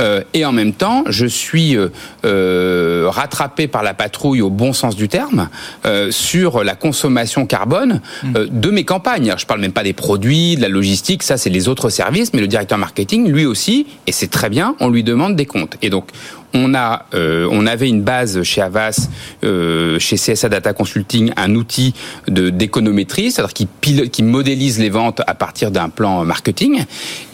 Euh, 0.00 0.22
et 0.34 0.44
en 0.44 0.52
même 0.52 0.72
temps, 0.72 1.04
je 1.08 1.26
suis 1.26 1.76
euh, 2.24 3.06
rattrapé 3.08 3.66
par 3.66 3.82
la 3.82 3.94
patrouille 3.94 4.40
au 4.40 4.50
bon 4.50 4.72
sens 4.72 4.96
du 4.96 5.08
terme 5.08 5.48
euh, 5.84 6.10
sur 6.10 6.64
la 6.64 6.74
consommation 6.74 7.46
carbone 7.46 8.00
mm. 8.22 8.32
de 8.50 8.70
mes 8.70 8.84
campagnes. 8.84 9.26
Alors, 9.26 9.38
je 9.38 9.46
parle 9.46 9.60
même 9.60 9.72
pas 9.72 9.84
des 9.84 9.92
produits, 9.92 10.56
de 10.56 10.62
la 10.62 10.68
logistique, 10.68 11.22
ça 11.22 11.36
c'est 11.36 11.50
les 11.50 11.68
autres 11.68 11.90
services, 11.90 12.32
mais 12.32 12.40
le 12.40 12.48
directeur 12.48 12.78
marketing, 12.78 13.28
lui 13.28 13.46
aussi, 13.46 13.86
et 14.06 14.12
c'est 14.12 14.30
très 14.30 14.50
bien, 14.50 14.74
on 14.80 14.88
lui 14.88 15.02
demande 15.02 15.36
des 15.36 15.46
comptes. 15.46 15.76
Et 15.82 15.90
donc, 15.90 16.10
on 16.56 16.74
a, 16.74 17.04
euh, 17.14 17.46
on 17.50 17.66
avait 17.66 17.88
une 17.88 18.02
base 18.02 18.42
chez 18.42 18.62
Avas, 18.62 19.08
euh, 19.44 19.98
chez 19.98 20.16
CSA 20.16 20.48
Data 20.48 20.72
Consulting, 20.72 21.32
un 21.36 21.54
outil 21.54 21.94
de 22.28 22.50
d'économétrie, 22.50 23.30
c'est-à-dire 23.30 23.52
qui, 24.10 24.22
modélise 24.22 24.78
les 24.80 24.88
ventes 24.88 25.20
à 25.26 25.34
partir 25.34 25.70
d'un 25.70 25.88
plan 25.88 26.24
marketing, 26.24 26.84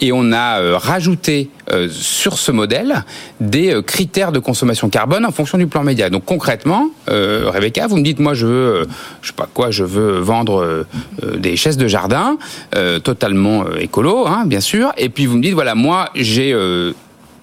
et 0.01 0.11
on 0.11 0.31
a 0.31 0.59
euh, 0.59 0.77
rajouté 0.77 1.49
sur 1.89 2.37
ce 2.37 2.51
modèle 2.51 3.05
des 3.39 3.81
critères 3.87 4.33
de 4.33 4.39
consommation 4.39 4.89
carbone 4.89 5.25
en 5.25 5.31
fonction 5.31 5.57
du 5.57 5.65
plan 5.65 5.81
média. 5.81 6.09
Donc 6.09 6.25
concrètement, 6.25 6.89
Rebecca, 7.07 7.87
vous 7.87 7.95
me 7.95 8.03
dites, 8.03 8.19
moi 8.19 8.33
je 8.33 8.45
veux, 8.45 8.87
je 9.21 9.27
sais 9.27 9.33
pas 9.33 9.47
quoi, 9.51 9.71
je 9.71 9.85
veux 9.85 10.19
vendre 10.19 10.85
des 11.37 11.55
chaises 11.55 11.77
de 11.77 11.87
jardin, 11.87 12.37
totalement 13.01 13.65
écolo, 13.77 14.27
hein, 14.27 14.43
bien 14.45 14.59
sûr, 14.59 14.91
et 14.97 15.07
puis 15.07 15.25
vous 15.25 15.37
me 15.37 15.41
dites, 15.41 15.53
voilà, 15.53 15.73
moi 15.73 16.09
j'ai 16.15 16.53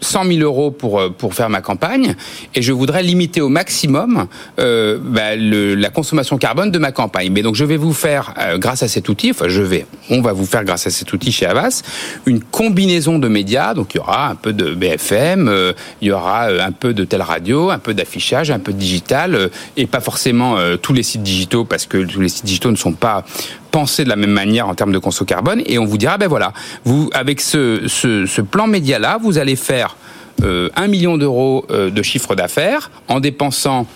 100 0.00 0.24
000 0.24 0.38
euros 0.40 0.70
pour, 0.70 1.00
euh, 1.00 1.10
pour 1.10 1.34
faire 1.34 1.50
ma 1.50 1.60
campagne 1.60 2.14
et 2.54 2.62
je 2.62 2.72
voudrais 2.72 3.02
limiter 3.02 3.40
au 3.40 3.48
maximum 3.48 4.26
euh, 4.58 4.98
bah, 5.00 5.36
le, 5.36 5.74
la 5.74 5.90
consommation 5.90 6.38
carbone 6.38 6.70
de 6.70 6.78
ma 6.78 6.92
campagne. 6.92 7.30
Mais 7.32 7.42
donc 7.42 7.54
je 7.54 7.64
vais 7.64 7.76
vous 7.76 7.92
faire, 7.92 8.34
euh, 8.38 8.58
grâce 8.58 8.82
à 8.82 8.88
cet 8.88 9.08
outil, 9.08 9.30
enfin 9.30 9.48
je 9.48 9.62
vais, 9.62 9.86
on 10.10 10.20
va 10.20 10.32
vous 10.32 10.46
faire 10.46 10.64
grâce 10.64 10.86
à 10.86 10.90
cet 10.90 11.12
outil 11.12 11.32
chez 11.32 11.46
Avas 11.46 11.82
une 12.26 12.40
combinaison 12.40 13.18
de 13.18 13.28
médias. 13.28 13.74
Donc 13.74 13.94
il 13.94 13.98
y 13.98 14.00
aura 14.00 14.28
un 14.28 14.34
peu 14.34 14.52
de 14.52 14.74
BFM, 14.74 15.48
euh, 15.48 15.72
il 16.00 16.08
y 16.08 16.12
aura 16.12 16.50
euh, 16.50 16.60
un 16.60 16.72
peu 16.72 16.94
de 16.94 17.04
telle 17.04 17.22
radio, 17.22 17.70
un 17.70 17.78
peu 17.78 17.94
d'affichage, 17.94 18.50
un 18.50 18.58
peu 18.58 18.72
de 18.72 18.78
digital, 18.78 19.34
euh, 19.34 19.48
et 19.76 19.86
pas 19.86 20.00
forcément 20.00 20.56
tous 20.82 20.92
les 20.92 21.02
sites 21.02 21.22
digitaux 21.22 21.64
parce 21.64 21.86
que 21.86 21.98
tous 21.98 22.20
les 22.20 22.28
sites 22.28 22.44
digitaux 22.44 22.70
ne 22.70 22.76
sont 22.76 22.92
pas 22.92 23.24
pensés 23.70 24.04
de 24.04 24.08
la 24.08 24.16
même 24.16 24.30
manière 24.30 24.68
en 24.68 24.74
termes 24.74 24.92
de 24.92 24.98
conso 24.98 25.24
carbone. 25.24 25.62
Et 25.66 25.78
on 25.78 25.84
vous 25.84 25.98
dira 25.98 26.18
ben 26.18 26.28
voilà, 26.28 26.52
vous 26.84 27.10
avec 27.12 27.40
ce, 27.40 28.40
plan 28.42 28.66
média 28.66 28.98
là, 28.98 29.18
vous 29.22 29.38
allez 29.38 29.56
faire 29.56 29.96
un 30.42 30.86
million 30.86 31.18
d'euros 31.18 31.66
de 31.68 32.02
chiffre 32.02 32.34
d'affaires 32.34 32.90
en 33.08 33.20
dépensant 33.20 33.86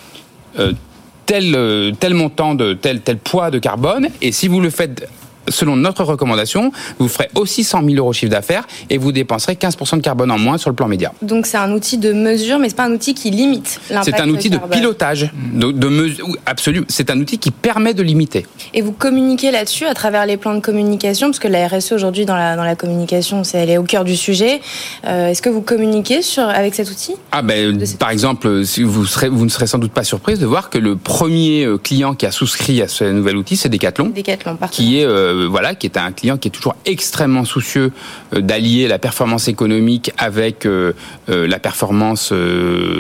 tel, 1.24 1.94
tel 1.98 2.14
montant 2.14 2.54
de 2.54 2.74
tel, 2.74 3.00
tel 3.00 3.16
poids 3.16 3.50
de 3.50 3.58
carbone. 3.58 4.08
Et 4.20 4.30
si 4.30 4.48
vous 4.48 4.60
le 4.60 4.68
faites 4.68 5.08
selon 5.48 5.76
notre 5.76 6.04
recommandation, 6.04 6.72
vous 6.98 7.08
ferez 7.08 7.28
aussi 7.34 7.64
100 7.64 7.84
000 7.84 7.96
euros 7.96 8.12
chiffre 8.12 8.30
d'affaires 8.30 8.66
et 8.90 8.98
vous 8.98 9.12
dépenserez 9.12 9.54
15% 9.54 9.96
de 9.96 10.02
carbone 10.02 10.30
en 10.30 10.38
moins 10.38 10.58
sur 10.58 10.70
le 10.70 10.76
plan 10.76 10.88
média. 10.88 11.12
Donc 11.22 11.46
c'est 11.46 11.56
un 11.56 11.72
outil 11.72 11.98
de 11.98 12.12
mesure, 12.12 12.58
mais 12.58 12.68
c'est 12.68 12.76
pas 12.76 12.86
un 12.86 12.92
outil 12.92 13.14
qui 13.14 13.30
limite 13.30 13.80
l'impact. 13.90 14.16
C'est 14.16 14.22
un 14.22 14.28
outil 14.28 14.50
de 14.50 14.58
pilotage, 14.70 15.32
de, 15.52 15.72
de 15.72 15.88
mesure, 15.88 16.26
absolument. 16.46 16.86
C'est 16.88 17.10
un 17.10 17.20
outil 17.20 17.38
qui 17.38 17.50
permet 17.50 17.94
de 17.94 18.02
limiter. 18.02 18.46
Et 18.72 18.82
vous 18.82 18.92
communiquez 18.92 19.50
là-dessus 19.50 19.86
à 19.86 19.94
travers 19.94 20.26
les 20.26 20.36
plans 20.36 20.54
de 20.54 20.60
communication, 20.60 21.28
parce 21.28 21.38
que 21.38 21.48
la 21.48 21.68
RSE 21.68 21.92
aujourd'hui 21.92 22.26
dans 22.26 22.36
la, 22.36 22.56
dans 22.56 22.64
la 22.64 22.76
communication, 22.76 23.44
c'est 23.44 23.58
elle 23.58 23.70
est 23.70 23.78
au 23.78 23.84
cœur 23.84 24.04
du 24.04 24.16
sujet. 24.16 24.60
Euh, 25.06 25.28
est-ce 25.28 25.42
que 25.42 25.50
vous 25.50 25.62
communiquez 25.62 26.22
sur, 26.22 26.44
avec 26.44 26.74
cet 26.74 26.90
outil? 26.90 27.14
Ah 27.32 27.42
ben, 27.42 27.78
par 27.98 28.10
exemple, 28.10 28.62
vous, 28.82 29.06
serez, 29.06 29.28
vous 29.28 29.44
ne 29.44 29.50
serez 29.50 29.66
sans 29.66 29.78
doute 29.78 29.92
pas 29.92 30.04
surprise 30.04 30.38
de 30.38 30.46
voir 30.46 30.70
que 30.70 30.78
le 30.78 30.96
premier 30.96 31.64
euh, 31.64 31.78
client 31.78 32.14
qui 32.14 32.26
a 32.26 32.30
souscrit 32.30 32.82
à 32.82 32.88
ce 32.88 33.04
nouvel 33.04 33.36
outil, 33.36 33.56
c'est 33.56 33.68
Decathlon, 33.68 34.08
Decathlon 34.08 34.58
qui 34.70 34.98
est 35.00 35.04
euh, 35.04 35.33
euh, 35.34 35.46
voilà, 35.46 35.74
qui 35.74 35.86
est 35.86 35.96
un 35.96 36.12
client 36.12 36.36
qui 36.36 36.48
est 36.48 36.50
toujours 36.50 36.76
extrêmement 36.86 37.44
soucieux 37.44 37.92
euh, 38.34 38.40
d'allier 38.40 38.88
la 38.88 38.98
performance 38.98 39.48
économique 39.48 40.12
avec 40.18 40.66
euh, 40.66 40.92
la 41.28 41.58
performance 41.58 42.32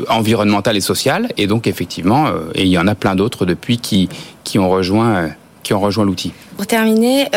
environnementale 0.08 0.76
et 0.76 0.80
sociale. 0.80 1.28
Et 1.36 1.46
donc 1.46 1.66
effectivement, 1.66 2.28
et 2.54 2.62
il 2.62 2.68
y 2.68 2.78
en 2.78 2.86
a 2.86 2.94
plein 2.94 3.14
d'autres 3.14 3.46
depuis 3.46 3.78
qui 3.78 4.08
qui 4.42 4.58
ont 4.58 4.68
rejoint 4.68 5.30
qui 5.62 5.72
ont 5.72 5.80
rejoint 5.80 6.04
l'outil. 6.04 6.32
Pour 6.56 6.66
terminer, 6.66 7.28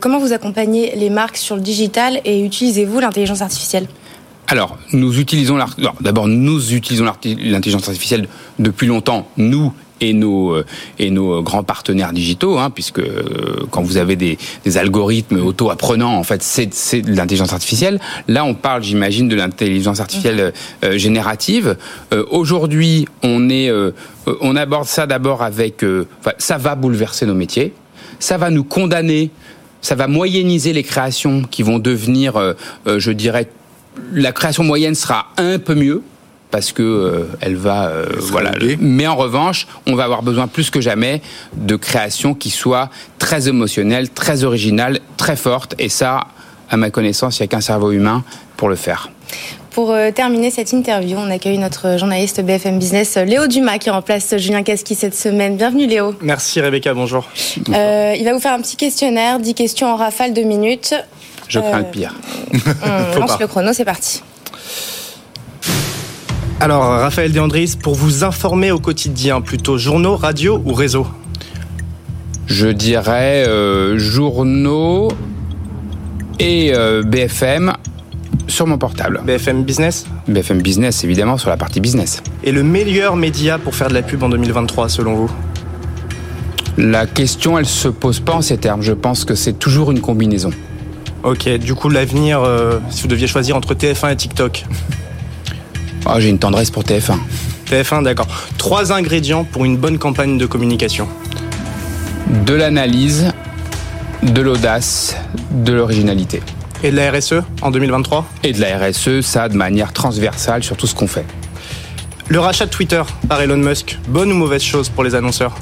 comment 0.00 0.18
vous 0.18 0.32
accompagnez 0.32 0.94
les 0.96 1.10
marques 1.10 1.36
sur 1.36 1.56
le 1.56 1.62
digital 1.62 2.20
et 2.24 2.44
utilisez-vous 2.44 3.00
l'intelligence 3.00 3.42
artificielle? 3.42 3.86
Alors, 4.46 4.78
nous 4.92 5.18
utilisons 5.20 5.58
d'abord 6.00 6.26
nous 6.26 6.72
utilisons 6.72 7.04
l'intelligence 7.04 7.88
artificielle 7.88 8.28
depuis 8.58 8.86
longtemps, 8.86 9.28
nous 9.36 9.72
et 10.00 10.12
nos 10.12 10.54
euh, 10.54 10.64
et 10.98 11.10
nos 11.10 11.42
grands 11.42 11.62
partenaires 11.62 12.12
digitaux, 12.12 12.58
hein, 12.58 12.70
puisque 12.70 12.98
euh, 12.98 13.66
quand 13.70 13.82
vous 13.82 13.96
avez 13.96 14.16
des, 14.16 14.38
des 14.64 14.78
algorithmes 14.78 15.40
auto-apprenants, 15.44 16.14
en 16.14 16.22
fait, 16.22 16.42
c'est 16.42 16.72
c'est 16.72 17.02
de 17.02 17.14
l'intelligence 17.14 17.52
artificielle. 17.52 18.00
Là, 18.26 18.44
on 18.44 18.54
parle, 18.54 18.82
j'imagine, 18.82 19.28
de 19.28 19.36
l'intelligence 19.36 20.00
artificielle 20.00 20.52
euh, 20.84 20.98
générative. 20.98 21.76
Aujourd'hui, 22.30 23.06
on 23.22 23.50
est 23.50 23.70
on 24.40 24.56
aborde 24.56 24.86
ça 24.86 25.06
d'abord 25.06 25.42
avec, 25.42 25.84
ça 26.38 26.58
va 26.58 26.74
bouleverser 26.74 27.26
nos 27.26 27.34
métiers, 27.34 27.72
ça 28.18 28.36
va 28.36 28.50
nous 28.50 28.64
condamner, 28.64 29.30
ça 29.80 29.94
va 29.94 30.06
moyenniser 30.06 30.72
les 30.72 30.82
créations 30.82 31.42
qui 31.42 31.62
vont 31.62 31.78
devenir, 31.78 32.54
je 32.86 33.10
dirais, 33.10 33.48
la 34.12 34.32
création 34.32 34.64
moyenne 34.64 34.94
sera 34.94 35.28
un 35.36 35.58
peu 35.58 35.74
mieux 35.74 36.02
parce 36.50 36.72
que 36.72 36.82
euh, 36.82 37.24
elle 37.40 37.56
va 37.56 37.88
euh, 37.88 38.06
voilà 38.20 38.52
mais 38.80 39.06
en 39.06 39.16
revanche 39.16 39.66
on 39.86 39.94
va 39.94 40.04
avoir 40.04 40.22
besoin 40.22 40.46
plus 40.46 40.70
que 40.70 40.80
jamais 40.80 41.22
de 41.54 41.76
créations 41.76 42.34
qui 42.34 42.50
soient 42.50 42.90
très 43.18 43.48
émotionnelles 43.48 44.10
très 44.10 44.44
originales 44.44 45.00
très 45.16 45.36
fortes 45.36 45.74
et 45.78 45.88
ça 45.88 46.28
à 46.70 46.76
ma 46.76 46.90
connaissance 46.90 47.38
il 47.38 47.42
n'y 47.42 47.44
a 47.44 47.48
qu'un 47.48 47.60
cerveau 47.60 47.92
humain 47.92 48.24
pour 48.56 48.68
le 48.68 48.76
faire 48.76 49.10
pour 49.78 49.92
euh, 49.92 50.10
terminer 50.10 50.50
cette 50.50 50.72
interview, 50.72 51.16
on 51.18 51.30
accueille 51.30 51.58
notre 51.58 51.98
journaliste 51.98 52.40
BFM 52.40 52.80
Business, 52.80 53.16
Léo 53.16 53.46
Dumas, 53.46 53.78
qui 53.78 53.90
remplace 53.90 54.36
Julien 54.36 54.64
Casqui 54.64 54.96
cette 54.96 55.14
semaine. 55.14 55.56
Bienvenue 55.56 55.86
Léo. 55.86 56.16
Merci 56.20 56.60
Rebecca, 56.60 56.94
bonjour. 56.94 57.28
Euh, 57.68 58.12
il 58.18 58.24
va 58.24 58.32
vous 58.32 58.40
faire 58.40 58.54
un 58.54 58.60
petit 58.60 58.74
questionnaire, 58.74 59.38
10 59.38 59.54
questions 59.54 59.86
en 59.86 59.94
rafale, 59.94 60.34
2 60.34 60.42
minutes. 60.42 60.96
Je 61.46 61.60
crains 61.60 61.78
le 61.78 61.84
pire. 61.84 62.12
On 63.14 63.20
lance 63.20 63.38
le 63.38 63.46
chrono, 63.46 63.72
c'est 63.72 63.84
parti. 63.84 64.22
Alors, 66.60 66.82
Raphaël 66.82 67.32
Deandris, 67.32 67.76
pour 67.80 67.94
vous 67.94 68.24
informer 68.24 68.72
au 68.72 68.80
quotidien, 68.80 69.40
plutôt 69.40 69.78
journaux, 69.78 70.16
radio 70.16 70.60
ou 70.64 70.72
réseau 70.72 71.06
Je 72.46 72.66
dirais 72.66 73.44
euh, 73.46 73.96
journaux 73.96 75.08
et 76.40 76.72
euh, 76.74 77.04
BFM 77.04 77.74
sur 78.48 78.66
mon 78.66 78.76
portable. 78.76 79.22
BFM 79.24 79.62
Business 79.62 80.06
BFM 80.26 80.60
Business, 80.60 81.04
évidemment, 81.04 81.38
sur 81.38 81.48
la 81.48 81.56
partie 81.56 81.80
business. 81.80 82.24
Et 82.42 82.50
le 82.50 82.64
meilleur 82.64 83.14
média 83.14 83.58
pour 83.58 83.76
faire 83.76 83.88
de 83.88 83.94
la 83.94 84.02
pub 84.02 84.24
en 84.24 84.28
2023, 84.28 84.88
selon 84.88 85.14
vous 85.14 85.30
La 86.76 87.06
question, 87.06 87.56
elle 87.56 87.66
se 87.66 87.86
pose 87.86 88.18
pas 88.18 88.32
en 88.32 88.42
ces 88.42 88.58
termes. 88.58 88.82
Je 88.82 88.94
pense 88.94 89.24
que 89.24 89.36
c'est 89.36 89.60
toujours 89.60 89.92
une 89.92 90.00
combinaison. 90.00 90.50
Ok, 91.22 91.48
du 91.58 91.76
coup, 91.76 91.88
l'avenir, 91.88 92.42
euh, 92.42 92.80
si 92.90 93.02
vous 93.02 93.08
deviez 93.08 93.28
choisir 93.28 93.54
entre 93.54 93.74
TF1 93.74 94.12
et 94.12 94.16
TikTok 94.16 94.64
Oh, 96.06 96.12
j'ai 96.18 96.28
une 96.28 96.38
tendresse 96.38 96.70
pour 96.70 96.84
TF1. 96.84 97.18
TF1, 97.70 98.02
d'accord. 98.02 98.28
Trois 98.56 98.92
ingrédients 98.92 99.44
pour 99.44 99.64
une 99.64 99.76
bonne 99.76 99.98
campagne 99.98 100.38
de 100.38 100.46
communication. 100.46 101.08
De 102.46 102.54
l'analyse, 102.54 103.32
de 104.22 104.40
l'audace, 104.40 105.16
de 105.50 105.72
l'originalité. 105.72 106.42
Et 106.82 106.90
de 106.90 106.96
la 106.96 107.10
RSE 107.10 107.42
en 107.62 107.70
2023 107.70 108.24
Et 108.44 108.52
de 108.52 108.60
la 108.60 108.78
RSE, 108.78 109.20
ça 109.22 109.48
de 109.48 109.56
manière 109.56 109.92
transversale 109.92 110.62
sur 110.62 110.76
tout 110.76 110.86
ce 110.86 110.94
qu'on 110.94 111.08
fait. 111.08 111.26
Le 112.28 112.38
rachat 112.38 112.66
de 112.66 112.70
Twitter 112.70 113.02
par 113.28 113.40
Elon 113.40 113.56
Musk, 113.56 113.98
bonne 114.08 114.30
ou 114.30 114.36
mauvaise 114.36 114.62
chose 114.62 114.88
pour 114.88 115.02
les 115.02 115.14
annonceurs? 115.14 115.56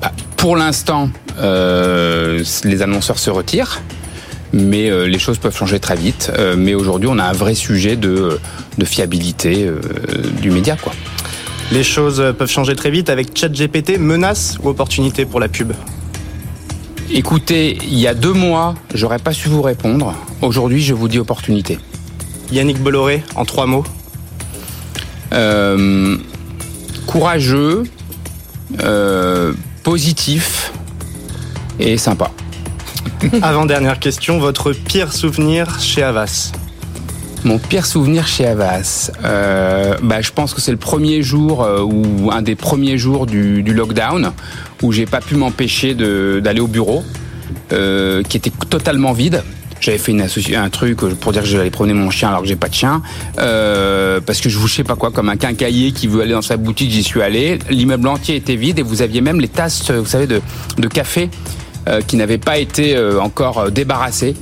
Bah, 0.00 0.12
Pour 0.36 0.56
l'instant, 0.56 1.10
euh, 1.38 2.42
les 2.64 2.82
annonceurs 2.82 3.18
se 3.18 3.30
retirent 3.30 3.80
mais 4.58 4.90
euh, 4.90 5.06
les 5.06 5.18
choses 5.18 5.38
peuvent 5.38 5.56
changer 5.56 5.80
très 5.80 5.96
vite. 5.96 6.30
Euh, 6.38 6.56
mais 6.56 6.74
aujourd'hui, 6.74 7.08
on 7.10 7.18
a 7.18 7.24
un 7.24 7.32
vrai 7.32 7.54
sujet 7.54 7.96
de, 7.96 8.38
de 8.76 8.84
fiabilité 8.84 9.66
euh, 9.66 9.80
du 10.40 10.50
média, 10.50 10.76
quoi. 10.76 10.92
Les 11.70 11.82
choses 11.82 12.22
peuvent 12.38 12.50
changer 12.50 12.74
très 12.74 12.90
vite 12.90 13.10
avec 13.10 13.36
ChatGPT, 13.36 13.98
menace 13.98 14.56
ou 14.62 14.68
opportunité 14.68 15.26
pour 15.26 15.38
la 15.38 15.48
pub? 15.48 15.72
Écoutez, 17.10 17.78
il 17.82 17.98
y 17.98 18.06
a 18.06 18.14
deux 18.14 18.32
mois, 18.32 18.74
j'aurais 18.94 19.18
pas 19.18 19.32
su 19.32 19.48
vous 19.48 19.60
répondre. 19.60 20.14
Aujourd'hui, 20.40 20.82
je 20.82 20.94
vous 20.94 21.08
dis 21.08 21.18
opportunité. 21.18 21.78
Yannick 22.52 22.78
Bolloré, 22.82 23.22
en 23.34 23.44
trois 23.44 23.66
mots 23.66 23.84
Courageux, 27.06 27.84
positif 29.82 30.72
et 31.78 31.98
sympa. 31.98 32.30
Avant-dernière 33.42 33.98
question, 33.98 34.38
votre 34.38 34.72
pire 34.72 35.12
souvenir 35.12 35.80
chez 35.80 36.02
Avas 36.02 36.52
mon 37.44 37.58
pire 37.58 37.86
souvenir 37.86 38.26
chez 38.26 38.46
Avas, 38.46 39.12
euh, 39.24 39.94
bah, 40.02 40.20
je 40.20 40.32
pense 40.32 40.54
que 40.54 40.60
c'est 40.60 40.72
le 40.72 40.76
premier 40.76 41.22
jour 41.22 41.62
euh, 41.62 41.82
ou 41.82 42.32
un 42.32 42.42
des 42.42 42.56
premiers 42.56 42.98
jours 42.98 43.26
du, 43.26 43.62
lockdown 43.62 44.32
où 44.82 44.90
j'ai 44.90 45.06
pas 45.06 45.20
pu 45.20 45.36
m'empêcher 45.36 45.94
d'aller 45.94 46.58
au 46.58 46.66
bureau, 46.66 47.04
euh, 47.72 48.24
qui 48.24 48.38
était 48.38 48.50
totalement 48.68 49.12
vide. 49.12 49.44
J'avais 49.80 49.98
fait 49.98 50.10
une 50.10 50.26
un 50.56 50.68
truc 50.68 50.98
pour 50.98 51.30
dire 51.30 51.42
que 51.42 51.48
j'allais 51.48 51.70
promener 51.70 51.94
mon 51.94 52.10
chien 52.10 52.28
alors 52.28 52.42
que 52.42 52.48
j'ai 52.48 52.56
pas 52.56 52.68
de 52.68 52.74
chien, 52.74 53.02
parce 53.36 54.40
que 54.40 54.48
je 54.48 54.58
vous 54.58 54.66
sais 54.66 54.82
pas 54.82 54.96
quoi, 54.96 55.12
comme 55.12 55.28
un 55.28 55.36
quincaillier 55.36 55.92
qui 55.92 56.08
veut 56.08 56.22
aller 56.22 56.32
dans 56.32 56.42
sa 56.42 56.56
boutique, 56.56 56.90
j'y 56.90 57.04
suis 57.04 57.22
allé. 57.22 57.60
L'immeuble 57.70 58.08
entier 58.08 58.34
était 58.34 58.56
vide 58.56 58.80
et 58.80 58.82
vous 58.82 59.00
aviez 59.00 59.20
même 59.20 59.40
les 59.40 59.48
tasses, 59.48 59.88
vous 59.92 60.06
savez, 60.06 60.26
de, 60.26 60.40
de 60.76 60.88
café 60.88 61.30
euh, 61.30 61.67
qui 62.06 62.16
n'avait 62.16 62.38
pas 62.38 62.58
été 62.58 62.96
euh, 62.96 63.20
encore 63.20 63.58
euh, 63.58 63.70
débarrassé. 63.70 64.34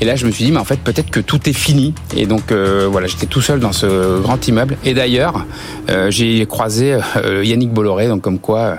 Et 0.00 0.04
là, 0.04 0.16
je 0.16 0.26
me 0.26 0.30
suis 0.30 0.44
dit, 0.44 0.52
mais 0.52 0.58
en 0.58 0.64
fait, 0.64 0.80
peut-être 0.80 1.10
que 1.10 1.20
tout 1.20 1.48
est 1.48 1.52
fini. 1.52 1.94
Et 2.16 2.26
donc, 2.26 2.52
voilà, 2.52 3.06
j'étais 3.06 3.26
tout 3.26 3.40
seul 3.40 3.60
dans 3.60 3.72
ce 3.72 4.20
grand 4.20 4.46
immeuble. 4.48 4.76
Et 4.84 4.94
d'ailleurs, 4.94 5.46
j'ai 6.08 6.44
croisé 6.46 6.98
Yannick 7.42 7.70
Bolloré, 7.70 8.08
donc 8.08 8.20
comme 8.20 8.40
quoi. 8.40 8.78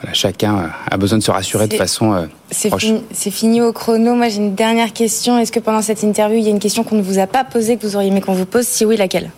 Voilà, 0.00 0.14
chacun 0.14 0.70
a 0.88 0.96
besoin 0.96 1.18
de 1.18 1.22
se 1.22 1.30
rassurer 1.32 1.66
de 1.66 1.74
façon 1.74 2.28
proche. 2.68 2.86
C'est 3.12 3.30
fini 3.32 3.60
au 3.60 3.72
chrono. 3.72 4.14
Moi, 4.14 4.28
j'ai 4.28 4.36
une 4.36 4.54
dernière 4.54 4.92
question. 4.92 5.36
Est-ce 5.38 5.50
que 5.50 5.60
pendant 5.60 5.82
cette 5.82 6.04
interview, 6.04 6.38
il 6.38 6.44
y 6.44 6.48
a 6.48 6.50
une 6.50 6.60
question 6.60 6.84
qu'on 6.84 6.96
ne 6.96 7.02
vous 7.02 7.18
a 7.18 7.26
pas 7.26 7.42
posée, 7.42 7.76
que 7.76 7.84
vous 7.86 7.96
auriez 7.96 8.10
aimé 8.10 8.20
qu'on 8.20 8.34
vous 8.34 8.46
pose? 8.46 8.66
Si 8.66 8.84
oui, 8.84 8.96
laquelle? 8.96 9.30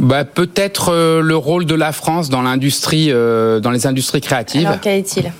Bah, 0.00 0.24
peut-être 0.24 1.20
le 1.20 1.36
rôle 1.36 1.66
de 1.66 1.74
la 1.76 1.92
France 1.92 2.30
dans 2.30 2.42
l'industrie, 2.42 3.10
dans 3.10 3.70
les 3.70 3.86
industries 3.86 4.20
créatives. 4.20 4.66
Alors, 4.66 4.80
quel 4.80 4.98
est-il? 4.98 5.32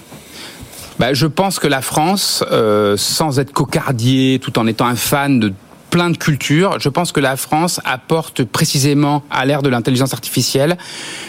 Bah, 0.98 1.14
Je 1.14 1.26
pense 1.26 1.58
que 1.58 1.66
la 1.66 1.82
France, 1.82 2.44
euh, 2.50 2.96
sans 2.96 3.38
être 3.38 3.52
cocardier, 3.52 4.38
tout 4.40 4.58
en 4.58 4.66
étant 4.66 4.86
un 4.86 4.96
fan 4.96 5.40
de 5.40 5.52
plein 5.90 6.10
de 6.10 6.16
cultures. 6.16 6.78
Je 6.80 6.88
pense 6.88 7.12
que 7.12 7.20
la 7.20 7.36
France 7.36 7.80
apporte 7.84 8.44
précisément 8.44 9.22
à 9.30 9.46
l'ère 9.46 9.62
de 9.62 9.68
l'intelligence 9.68 10.12
artificielle 10.12 10.76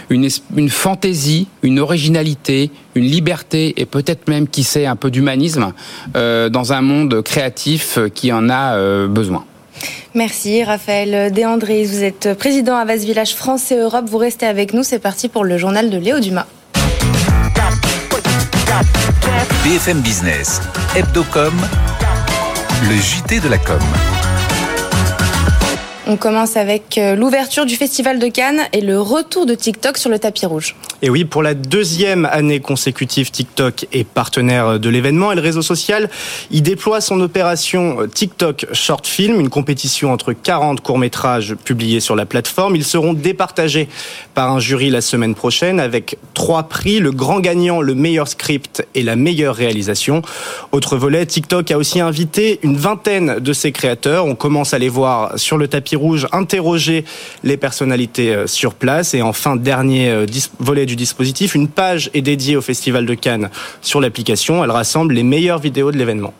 une, 0.09 0.29
fantaisie, 0.69 1.47
une 1.61 1.79
originalité, 1.79 2.71
une 2.95 3.05
liberté 3.05 3.73
et 3.77 3.85
peut-être 3.85 4.27
même, 4.27 4.47
qui 4.47 4.63
sait, 4.63 4.85
un 4.85 4.95
peu 4.95 5.11
d'humanisme 5.11 5.73
euh, 6.15 6.49
dans 6.49 6.73
un 6.73 6.81
monde 6.81 7.21
créatif 7.21 7.99
qui 8.13 8.33
en 8.33 8.49
a 8.49 8.75
euh, 8.75 9.07
besoin. 9.07 9.45
Merci 10.15 10.63
Raphaël 10.63 11.31
Desandré. 11.31 11.85
Vous 11.85 12.03
êtes 12.03 12.33
président 12.37 12.75
à 12.75 12.85
Vase 12.85 13.05
Village 13.05 13.35
France 13.35 13.71
et 13.71 13.77
Europe. 13.77 14.05
Vous 14.07 14.17
restez 14.17 14.47
avec 14.47 14.73
nous. 14.73 14.83
C'est 14.83 14.99
parti 14.99 15.29
pour 15.29 15.43
le 15.43 15.57
journal 15.57 15.89
de 15.89 15.97
Léo 15.97 16.19
Dumas. 16.19 16.47
BFM 19.63 20.01
Business, 20.01 20.61
Hebdocom, 20.95 21.53
le 22.89 22.95
JT 22.95 23.39
de 23.39 23.49
la 23.49 23.57
com. 23.57 23.79
On 26.07 26.15
commence 26.15 26.55
avec 26.55 26.97
euh, 26.97 27.15
l'ouverture 27.15 27.65
du 27.65 27.75
Festival 27.75 28.19
de 28.19 28.27
Cannes 28.29 28.61
et 28.71 28.79
le 28.79 29.01
retour 29.01 29.45
de 29.45 29.55
TikTok 29.55 29.97
sur 29.97 30.09
le 30.09 30.19
tapis 30.19 30.45
rouge. 30.45 30.75
Et 31.03 31.11
oui, 31.11 31.25
pour 31.25 31.43
la 31.43 31.53
deuxième 31.53 32.25
année 32.25 32.59
consécutive, 32.59 33.29
TikTok 33.29 33.85
est 33.93 34.03
partenaire 34.03 34.79
de 34.79 34.89
l'événement 34.89 35.31
et 35.31 35.35
le 35.35 35.41
réseau 35.41 35.61
social 35.61 36.09
y 36.49 36.63
déploie 36.63 37.01
son 37.01 37.21
opération 37.21 38.07
TikTok 38.11 38.65
Short 38.73 39.05
Film, 39.05 39.39
une 39.39 39.49
compétition 39.49 40.11
entre 40.11 40.33
40 40.33 40.81
courts-métrages 40.81 41.53
publiés 41.53 41.99
sur 41.99 42.15
la 42.15 42.25
plateforme. 42.25 42.75
Ils 42.75 42.83
seront 42.83 43.13
départagés 43.13 43.87
par 44.33 44.51
un 44.51 44.59
jury 44.59 44.89
la 44.89 45.01
semaine 45.01 45.35
prochaine 45.35 45.79
avec 45.79 46.17
trois 46.33 46.63
prix, 46.63 46.99
le 46.99 47.11
grand 47.11 47.41
gagnant, 47.41 47.79
le 47.79 47.93
meilleur 47.93 48.27
script 48.27 48.83
et 48.95 49.03
la 49.03 49.15
meilleure 49.15 49.55
réalisation. 49.55 50.23
Autre 50.71 50.97
volet, 50.97 51.27
TikTok 51.27 51.69
a 51.69 51.77
aussi 51.77 51.99
invité 51.99 52.59
une 52.63 52.77
vingtaine 52.77 53.37
de 53.39 53.53
ses 53.53 53.71
créateurs. 53.71 54.25
On 54.25 54.35
commence 54.35 54.73
à 54.73 54.79
les 54.79 54.89
voir 54.89 55.37
sur 55.37 55.57
le 55.57 55.67
tapis 55.67 55.95
rouge 55.95 56.27
interroger 56.31 57.05
les 57.43 57.57
personnalités 57.57 58.33
euh, 58.33 58.47
sur 58.47 58.73
place. 58.73 59.13
Et 59.13 59.21
enfin, 59.21 59.55
dernier 59.55 60.09
euh, 60.09 60.25
volet 60.59 60.86
du 60.87 60.95
dispositif, 60.95 61.53
une 61.53 61.67
page 61.67 62.09
est 62.15 62.21
dédiée 62.21 62.55
au 62.55 62.61
Festival 62.61 63.05
de 63.05 63.13
Cannes 63.13 63.51
sur 63.81 64.01
l'application. 64.01 64.63
Elle 64.63 64.71
rassemble 64.71 65.13
les 65.13 65.23
meilleures 65.23 65.59
vidéos 65.59 65.91
de 65.91 65.97
l'événement. 65.97 66.33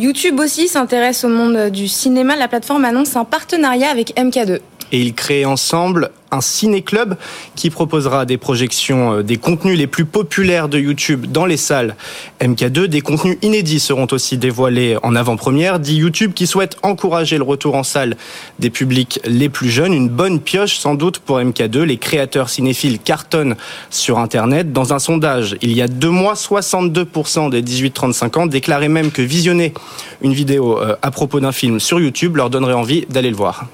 YouTube 0.00 0.40
aussi 0.40 0.66
s'intéresse 0.66 1.22
au 1.22 1.28
monde 1.28 1.70
du 1.70 1.86
cinéma. 1.86 2.34
La 2.34 2.48
plateforme 2.48 2.84
annonce 2.84 3.14
un 3.14 3.24
partenariat 3.24 3.88
avec 3.88 4.16
MK2. 4.16 4.58
Et 4.90 5.00
ils 5.00 5.14
créent 5.14 5.44
ensemble 5.44 6.10
un 6.32 6.40
ciné-club 6.40 7.16
qui 7.54 7.70
proposera 7.70 8.24
des 8.24 8.38
projections 8.38 9.18
euh, 9.18 9.22
des 9.22 9.36
contenus 9.36 9.78
les 9.78 9.86
plus 9.86 10.04
populaires 10.04 10.68
de 10.68 10.78
YouTube 10.78 11.26
dans 11.30 11.46
les 11.46 11.56
salles 11.56 11.94
MK2. 12.40 12.86
Des 12.86 13.00
contenus 13.02 13.38
inédits 13.42 13.80
seront 13.80 14.06
aussi 14.10 14.38
dévoilés 14.38 14.96
en 15.02 15.14
avant-première. 15.14 15.78
Dit 15.78 15.96
YouTube 15.96 16.32
qui 16.34 16.46
souhaite 16.46 16.76
encourager 16.82 17.36
le 17.36 17.44
retour 17.44 17.76
en 17.76 17.82
salle 17.82 18.16
des 18.58 18.70
publics 18.70 19.20
les 19.24 19.48
plus 19.48 19.70
jeunes. 19.70 19.92
Une 19.92 20.08
bonne 20.08 20.40
pioche 20.40 20.76
sans 20.76 20.94
doute 20.94 21.18
pour 21.18 21.38
MK2. 21.38 21.82
Les 21.82 21.98
créateurs 21.98 22.48
cinéphiles 22.48 22.98
cartonnent 22.98 23.56
sur 23.90 24.18
Internet. 24.18 24.72
Dans 24.72 24.94
un 24.94 24.98
sondage, 24.98 25.56
il 25.60 25.72
y 25.72 25.82
a 25.82 25.88
deux 25.88 26.10
mois, 26.10 26.34
62% 26.34 27.50
des 27.50 27.62
18-35 27.62 28.38
ans 28.38 28.46
déclaraient 28.46 28.88
même 28.88 29.10
que 29.10 29.22
visionner 29.22 29.74
une 30.22 30.32
vidéo 30.32 30.78
euh, 30.78 30.96
à 31.02 31.10
propos 31.10 31.40
d'un 31.40 31.52
film 31.52 31.80
sur 31.80 32.00
YouTube 32.00 32.36
leur 32.36 32.50
donnerait 32.50 32.72
envie 32.72 33.06
d'aller 33.08 33.30
le 33.30 33.36
voir. 33.36 33.66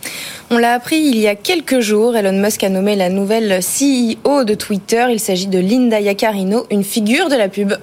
On 0.51 0.57
l'a 0.57 0.73
appris 0.73 0.97
il 0.97 1.19
y 1.19 1.29
a 1.29 1.35
quelques 1.35 1.81
jours. 1.81 2.17
Elon 2.17 2.41
Musk 2.41 2.48
a 2.63 2.69
nommé 2.71 2.97
la 2.97 3.11
nouvelle 3.11 3.61
CEO 3.61 4.45
de 4.45 4.55
Twitter. 4.55 5.07
Il 5.11 5.21
s'agit 5.21 5.49
de 5.49 5.59
Linda 5.59 6.01
Yaccarino, 6.01 6.67
une 6.71 6.83
figure 6.83 7.29
de 7.29 7.37
la 7.37 7.49
pub 7.49 7.75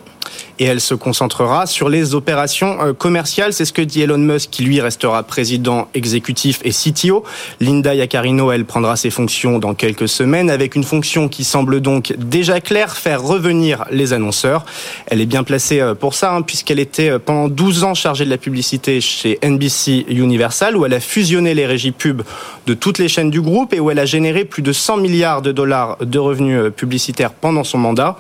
et 0.60 0.66
elle 0.66 0.82
se 0.82 0.94
concentrera 0.94 1.66
sur 1.66 1.90
les 1.90 2.16
opérations 2.16 2.78
euh, 2.82 2.94
commerciales. 2.94 3.54
C'est 3.54 3.66
ce 3.66 3.74
que 3.74 3.82
dit 3.82 4.02
Elon 4.02 4.18
Musk, 4.18 4.50
qui 4.50 4.64
lui 4.64 4.80
restera 4.82 5.24
président 5.24 5.88
exécutif 5.94 6.60
et 6.64 6.72
CTO. 6.72 7.24
Linda 7.60 7.94
Yaccarino, 7.94 8.52
elle 8.52 8.66
prendra 8.66 8.96
ses 8.96 9.10
fonctions 9.10 9.60
dans 9.60 9.74
quelques 9.74 10.08
semaines, 10.08 10.50
avec 10.50 10.76
une 10.76 10.84
fonction 10.84 11.28
qui 11.28 11.44
semble 11.44 11.82
donc 11.82 12.14
déjà 12.18 12.62
claire, 12.62 12.96
faire 12.96 13.22
revenir 13.22 13.86
les 13.92 14.14
annonceurs. 14.14 14.66
Elle 15.08 15.22
est 15.22 15.26
bien 15.26 15.44
placée 15.44 15.80
euh, 15.82 15.94
pour 15.94 16.14
ça, 16.14 16.34
hein, 16.34 16.42
puisqu'elle 16.42 16.80
était 16.80 17.12
euh, 17.12 17.20
pendant 17.20 17.48
12 17.48 17.84
ans 17.84 17.94
chargée 17.94 18.26
de 18.26 18.30
la 18.30 18.38
publicité 18.38 19.02
chez 19.02 19.40
NBC 19.44 20.06
Universal, 20.10 20.78
où 20.78 20.86
elle 20.86 20.94
a 20.94 21.00
fusionné 21.00 21.54
les 21.54 21.66
régies 21.66 21.92
pub 21.92 22.22
de 22.66 22.74
toutes 22.74 22.98
les 22.98 23.08
chaînes 23.08 23.30
du 23.30 23.42
groupe 23.42 23.74
et 23.74 23.80
où 23.80 23.92
elle 23.92 24.00
a 24.00 24.06
généré 24.06 24.46
plus 24.46 24.62
de 24.62 24.72
100 24.72 24.98
milliards 24.98 25.42
de 25.42 25.52
dollars 25.52 25.98
de 26.02 26.20
revenus 26.20 26.72
publicitaires 26.76 27.32
pendant 27.32 27.64
son 27.64 27.78
mandat. 27.78 28.18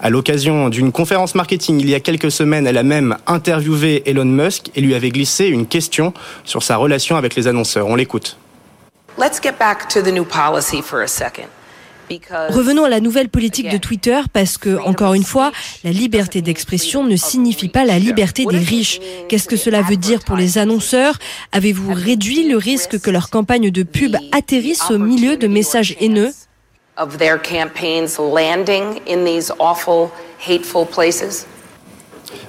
À 0.00 0.10
l'occasion 0.10 0.68
d'une 0.68 0.92
conférence 0.92 1.34
marketing 1.34 1.53
il 1.68 1.88
y 1.88 1.94
a 1.94 2.00
quelques 2.00 2.30
semaines, 2.30 2.66
elle 2.66 2.78
a 2.78 2.82
même 2.82 3.16
interviewé 3.26 4.02
Elon 4.06 4.24
Musk 4.24 4.70
et 4.74 4.80
lui 4.80 4.94
avait 4.94 5.10
glissé 5.10 5.46
une 5.46 5.66
question 5.66 6.12
sur 6.44 6.62
sa 6.62 6.76
relation 6.76 7.16
avec 7.16 7.34
les 7.34 7.46
annonceurs. 7.48 7.86
On 7.86 7.94
l'écoute. 7.94 8.38
Revenons 12.50 12.84
à 12.84 12.88
la 12.88 13.00
nouvelle 13.00 13.28
politique 13.28 13.70
de 13.70 13.78
Twitter 13.78 14.20
parce 14.32 14.58
que, 14.58 14.78
encore 14.78 15.14
une 15.14 15.24
fois, 15.24 15.52
la 15.84 15.90
liberté 15.90 16.42
d'expression 16.42 17.04
ne 17.04 17.16
signifie 17.16 17.68
pas 17.68 17.84
la 17.84 17.98
liberté 17.98 18.44
des 18.44 18.58
riches. 18.58 19.00
Qu'est-ce 19.28 19.48
que 19.48 19.56
cela 19.56 19.80
veut 19.82 19.96
dire 19.96 20.20
pour 20.24 20.36
les 20.36 20.58
annonceurs? 20.58 21.18
Avez-vous 21.52 21.94
réduit 21.94 22.46
le 22.48 22.56
risque 22.56 23.00
que 23.00 23.10
leur 23.10 23.30
campagne 23.30 23.70
de 23.70 23.82
pub 23.82 24.16
atterrisse 24.32 24.90
au 24.90 24.98
milieu 24.98 25.36
de 25.36 25.46
messages 25.46 25.96
haineux? 26.00 26.32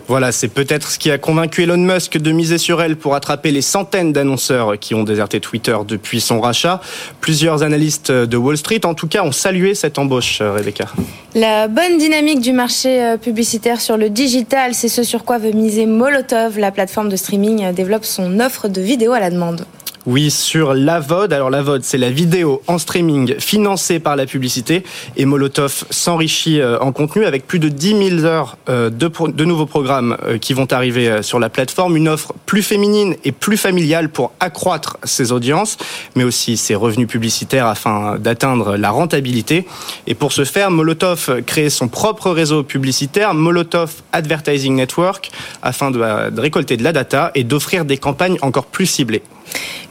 Voilà, 0.08 0.31
c'est 0.31 0.49
peut-être 0.49 0.91
ce 0.91 0.99
qui 0.99 1.10
a 1.10 1.17
convaincu 1.17 1.63
Elon 1.63 1.77
Musk 1.77 2.17
de 2.17 2.31
miser 2.31 2.60
sur 2.60 2.79
elle 2.81 2.95
pour 2.95 3.15
attraper 3.15 3.49
les 3.49 3.63
centaines 3.63 4.13
d'annonceurs 4.13 4.77
qui 4.77 4.93
ont 4.93 5.03
déserté 5.03 5.39
Twitter 5.39 5.75
depuis 5.88 6.21
son 6.21 6.39
rachat. 6.39 6.79
Plusieurs 7.21 7.63
analystes 7.63 8.12
de 8.12 8.38
Wall 8.38 8.58
Street, 8.58 8.81
en 8.86 8.93
tout 8.93 9.08
cas, 9.08 9.23
ont 9.23 9.31
salué 9.31 9.73
cette 9.73 9.97
embauche, 9.97 10.41
Rebecca. 10.41 10.86
La 11.34 11.67
bonne 11.67 11.97
dynamique 11.97 12.39
du 12.39 12.53
marché 12.53 13.03
euh, 13.03 13.17
publicitaire 13.17 13.81
sur 13.81 13.97
le 13.97 14.10
digital, 14.10 14.75
c'est 14.75 14.89
ce 14.89 15.03
sur 15.03 15.25
quoi 15.25 15.39
veut 15.39 15.51
miser 15.51 15.88
Molotov. 15.88 16.60
La 16.60 16.71
plateforme 16.71 17.10
de 17.10 17.15
streaming 17.15 17.63
euh, 17.63 17.73
développe 17.73 18.05
son 18.05 18.39
offre 18.39 18.67
de 18.67 18.81
vidéos 18.81 19.13
à 19.13 19.19
la 19.19 19.31
demande. 19.31 19.65
Oui, 20.05 20.29
sur 20.29 20.75
la 20.75 20.99
VOD. 20.99 21.33
Alors 21.33 21.49
la 21.49 21.63
VOD, 21.63 21.83
c'est 21.83 21.97
la 21.97 22.11
vidéo 22.11 22.61
en 22.67 22.77
streaming 22.77 23.39
financée 23.39 23.99
par 23.99 24.15
la 24.15 24.27
publicité. 24.27 24.83
Et 25.17 25.25
Molotov 25.25 25.85
s'enrichit 25.89 26.61
euh, 26.61 26.77
en 26.79 26.91
contenu 26.91 27.25
avec 27.25 27.47
plus 27.47 27.57
de 27.57 27.69
10 27.69 28.19
000 28.19 28.25
heures 28.25 28.55
euh, 28.69 28.91
de, 28.91 29.45
nouveaux 29.45 29.65
programmes 29.65 30.15
euh, 30.23 30.37
qui 30.37 30.53
vont 30.53 30.71
arriver 30.71 31.23
sur 31.23 31.39
la 31.39 31.49
plateforme. 31.49 31.97
Une 31.97 32.07
offre 32.07 32.33
plus 32.45 32.61
féminine 32.61 33.15
et 33.23 33.31
plus 33.31 33.57
familiale 33.57 34.09
pour 34.09 34.31
accroître 34.39 34.97
ses 35.03 35.31
audiences, 35.31 35.77
mais 36.15 36.23
aussi 36.23 36.55
ses 36.55 36.75
revenus 36.75 37.07
publicitaires 37.07 37.65
afin 37.65 38.17
d'atteindre 38.19 38.77
la 38.77 38.91
rentabilité. 38.91 39.65
Et 40.05 40.13
pour 40.13 40.33
ce 40.33 40.45
faire, 40.45 40.69
Molotov 40.69 41.41
crée 41.47 41.71
son 41.71 41.87
propre 41.87 42.29
réseau 42.29 42.61
publicitaire, 42.61 43.33
Molotov 43.33 43.91
Advertising 44.13 44.75
Network, 44.75 45.31
afin 45.63 45.89
de 45.89 46.39
récolter 46.39 46.77
de 46.77 46.83
la 46.83 46.91
data 46.91 47.31
et 47.33 47.43
d'offrir 47.43 47.85
des 47.85 47.97
campagnes 47.97 48.37
encore 48.43 48.67
plus 48.67 48.85
ciblées. 48.85 49.23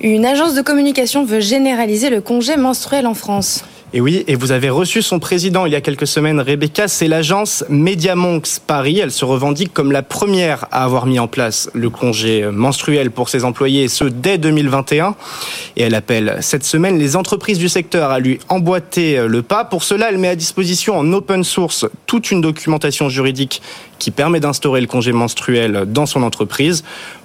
Une 0.00 0.24
agence 0.24 0.54
de 0.54 0.62
communication 0.62 1.24
veut 1.24 1.40
généraliser 1.40 2.10
le 2.10 2.20
congé 2.20 2.56
menstruel 2.56 3.06
en 3.06 3.14
France. 3.14 3.64
Et 3.96 4.00
oui, 4.00 4.24
et 4.26 4.34
vous 4.34 4.50
avez 4.50 4.70
reçu 4.70 5.02
son 5.02 5.20
président 5.20 5.66
il 5.66 5.72
y 5.72 5.76
a 5.76 5.80
quelques 5.80 6.08
semaines, 6.08 6.40
Rebecca, 6.40 6.88
c'est 6.88 7.06
l'agence 7.06 7.64
Mediamonks 7.68 8.58
Paris. 8.66 8.98
Elle 8.98 9.12
se 9.12 9.24
revendique 9.24 9.72
comme 9.72 9.92
la 9.92 10.02
première 10.02 10.66
à 10.72 10.82
avoir 10.82 11.06
mis 11.06 11.20
en 11.20 11.28
place 11.28 11.70
le 11.74 11.90
congé 11.90 12.44
menstruel 12.50 13.12
pour 13.12 13.28
ses 13.28 13.44
employés, 13.44 13.84
et 13.84 13.88
ce 13.88 14.02
dès 14.02 14.36
2021. 14.36 15.14
Et 15.76 15.82
elle 15.82 15.94
appelle 15.94 16.38
cette 16.40 16.64
semaine 16.64 16.98
les 16.98 17.14
entreprises 17.14 17.58
du 17.58 17.68
secteur 17.68 18.10
à 18.10 18.18
lui 18.18 18.40
emboîter 18.48 19.28
le 19.28 19.42
pas. 19.42 19.64
Pour 19.64 19.84
cela, 19.84 20.08
elle 20.10 20.18
met 20.18 20.26
à 20.26 20.34
disposition 20.34 20.98
en 20.98 21.12
open 21.12 21.44
source 21.44 21.86
toute 22.06 22.32
une 22.32 22.40
documentation 22.40 23.08
juridique 23.08 23.62
qui 24.00 24.10
permet 24.10 24.40
d'instaurer 24.40 24.80
le 24.80 24.88
congé 24.88 25.12
menstruel 25.12 25.84
dans 25.86 26.06
son 26.06 26.24
entreprise. 26.24 26.82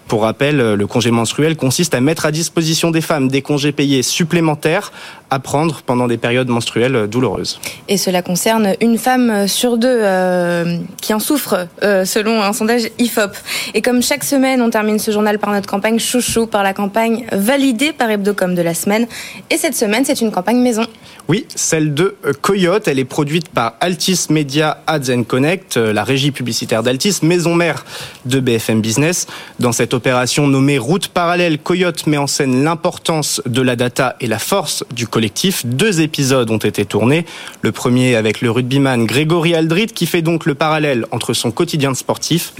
Pour 0.09 0.23
rappel, 0.23 0.57
le 0.57 0.87
congé 0.87 1.11
menstruel 1.11 1.55
consiste 1.55 1.93
à 1.93 2.01
mettre 2.01 2.25
à 2.25 2.31
disposition 2.31 2.89
des 2.89 2.99
femmes 2.99 3.27
des 3.27 3.43
congés 3.43 3.71
payés 3.71 4.01
supplémentaires 4.01 4.91
à 5.29 5.37
prendre 5.37 5.83
pendant 5.85 6.07
des 6.07 6.17
périodes 6.17 6.47
menstruelles 6.47 7.05
douloureuses. 7.07 7.59
Et 7.87 7.97
cela 7.97 8.23
concerne 8.23 8.73
une 8.81 8.97
femme 8.97 9.47
sur 9.47 9.77
deux 9.77 9.87
euh, 9.87 10.79
qui 10.99 11.13
en 11.13 11.19
souffre, 11.19 11.67
euh, 11.83 12.05
selon 12.05 12.41
un 12.41 12.53
sondage 12.53 12.89
IFOP. 12.97 13.31
Et 13.75 13.83
comme 13.83 14.01
chaque 14.01 14.23
semaine, 14.23 14.63
on 14.63 14.71
termine 14.71 14.97
ce 14.97 15.11
journal 15.11 15.37
par 15.37 15.51
notre 15.51 15.69
campagne 15.69 15.99
chouchou, 15.99 16.47
par 16.47 16.63
la 16.63 16.73
campagne 16.73 17.25
validée 17.31 17.93
par 17.93 18.09
Hebdocom 18.09 18.55
de 18.55 18.63
la 18.63 18.73
semaine. 18.73 19.07
Et 19.51 19.57
cette 19.57 19.75
semaine, 19.75 20.05
c'est 20.05 20.21
une 20.21 20.31
campagne 20.31 20.59
maison. 20.59 20.87
Oui, 21.27 21.45
celle 21.53 21.93
de 21.93 22.15
Coyote. 22.41 22.87
Elle 22.87 22.97
est 22.97 23.05
produite 23.05 23.49
par 23.49 23.75
Altis 23.81 24.25
Media 24.31 24.81
Ads 24.87 25.23
Connect, 25.27 25.77
la 25.77 26.03
régie 26.03 26.31
publicitaire 26.31 26.81
d'Altis, 26.81 27.19
maison 27.21 27.53
mère 27.53 27.85
de 28.25 28.39
BFM 28.39 28.81
Business. 28.81 29.27
Dans 29.59 29.71
cette 29.71 29.93
opération 29.99 30.47
nommée 30.47 30.77
Route 30.77 31.09
parallèle, 31.09 31.59
Coyote 31.59 32.07
met 32.07 32.15
en 32.15 32.25
scène 32.25 32.63
l'importance 32.63 33.41
de 33.45 33.61
la 33.61 33.75
data 33.75 34.15
et 34.21 34.27
la 34.27 34.39
force 34.39 34.85
du 34.91 35.07
collectif. 35.07 35.65
Deux 35.65 35.99
épisodes 35.99 36.49
ont 36.51 36.57
été 36.57 36.85
tournés. 36.85 37.25
Le 37.63 37.73
premier 37.73 38.15
avec 38.15 38.39
le 38.39 38.49
rugbyman 38.49 39.05
Grégory 39.05 39.55
Aldrit 39.55 39.87
qui 39.87 40.05
fait 40.05 40.21
donc 40.21 40.45
le 40.45 40.55
parallèle 40.55 41.05
entre 41.11 41.33
son 41.33 41.51
quotidien 41.51 41.91
de 41.91 41.97
sportif 41.97 42.53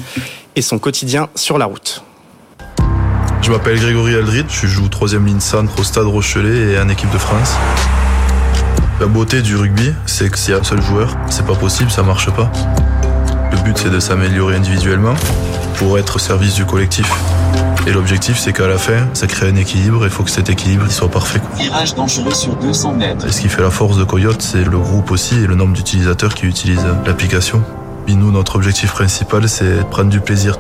et 0.58 0.62
son 0.62 0.80
quotidien 0.80 1.30
sur 1.34 1.58
la 1.58 1.64
route. 1.64 2.04
Je 3.42 3.52
m'appelle 3.52 3.80
Grégory 3.80 4.16
Aldrit, 4.16 4.44
je 4.50 4.68
joue 4.68 4.90
troisième 4.90 5.26
ligne 5.26 5.40
centre 5.40 5.80
au 5.80 5.84
Stade 5.86 6.08
Rochelet 6.08 6.74
et 6.74 6.78
en 6.78 6.90
équipe 6.90 7.10
de 7.12 7.18
France. 7.18 7.54
La 9.00 9.06
beauté 9.06 9.42
du 9.42 9.56
rugby, 9.56 9.94
c'est 10.06 10.30
que 10.30 10.38
s'il 10.38 10.54
y 10.54 10.58
un 10.58 10.64
seul 10.66 10.82
joueur, 10.82 11.16
c'est 11.30 11.46
pas 11.46 11.56
possible, 11.56 11.90
ça 11.90 12.04
marche 12.04 12.30
pas. 12.32 12.52
Le 13.52 13.64
but, 13.64 13.78
c'est 13.78 13.90
de 13.90 14.00
s'améliorer 14.00 14.56
individuellement 14.56 15.16
pour 15.78 15.98
être 15.98 16.18
au 16.18 16.20
service 16.20 16.56
du 16.56 16.66
collectif. 16.66 17.10
Et 17.88 17.92
l'objectif, 17.92 18.38
c'est 18.38 18.54
qu'à 18.54 18.68
la 18.68 18.78
fin, 18.78 19.08
ça 19.14 19.26
crée 19.28 19.48
un 19.48 19.56
équilibre. 19.56 20.02
Il 20.04 20.10
faut 20.10 20.24
que 20.24 20.30
cet 20.30 20.50
équilibre 20.50 20.84
il 20.86 20.92
soit 20.92 21.10
parfait. 21.10 21.42
Virage 21.58 21.96
dangereux 21.96 22.34
sur 22.34 22.56
200 22.56 22.94
mètres. 22.94 23.26
Et 23.26 23.32
ce 23.32 23.42
qui 23.42 23.50
fait 23.50 23.62
la 23.62 23.72
force 23.72 23.98
de 23.98 24.04
Coyote, 24.04 24.42
c'est 24.42 24.64
le 24.64 24.78
groupe 24.78 25.12
aussi 25.12 25.36
et 25.36 25.48
le 25.48 25.56
nombre 25.56 25.74
d'utilisateurs 25.74 26.36
qui 26.36 26.46
utilisent 26.46 26.86
l'application. 27.06 27.64
Et 28.08 28.14
nous, 28.14 28.32
notre 28.32 28.56
objectif 28.58 28.92
principal, 28.92 29.48
c'est 29.48 29.78
de 29.78 29.84
prendre 29.84 30.10
du 30.10 30.20
plaisir. 30.20 30.58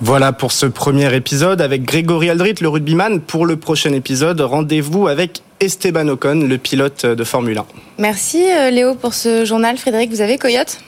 Voilà 0.00 0.32
pour 0.32 0.52
ce 0.52 0.66
premier 0.66 1.14
épisode 1.14 1.60
avec 1.60 1.84
Grégory 1.84 2.28
Aldrit, 2.28 2.54
le 2.60 2.68
rugbyman. 2.68 3.20
Pour 3.20 3.46
le 3.46 3.56
prochain 3.56 3.92
épisode, 3.92 4.40
rendez-vous 4.40 5.08
avec 5.08 5.42
Esteban 5.60 6.08
Ocon, 6.08 6.46
le 6.46 6.58
pilote 6.58 7.06
de 7.06 7.24
Formule 7.24 7.58
1. 7.58 7.66
Merci 7.98 8.44
euh, 8.50 8.70
Léo 8.70 8.94
pour 8.94 9.14
ce 9.14 9.44
journal. 9.44 9.76
Frédéric, 9.78 10.10
vous 10.10 10.20
avez 10.20 10.38
Coyote? 10.38 10.78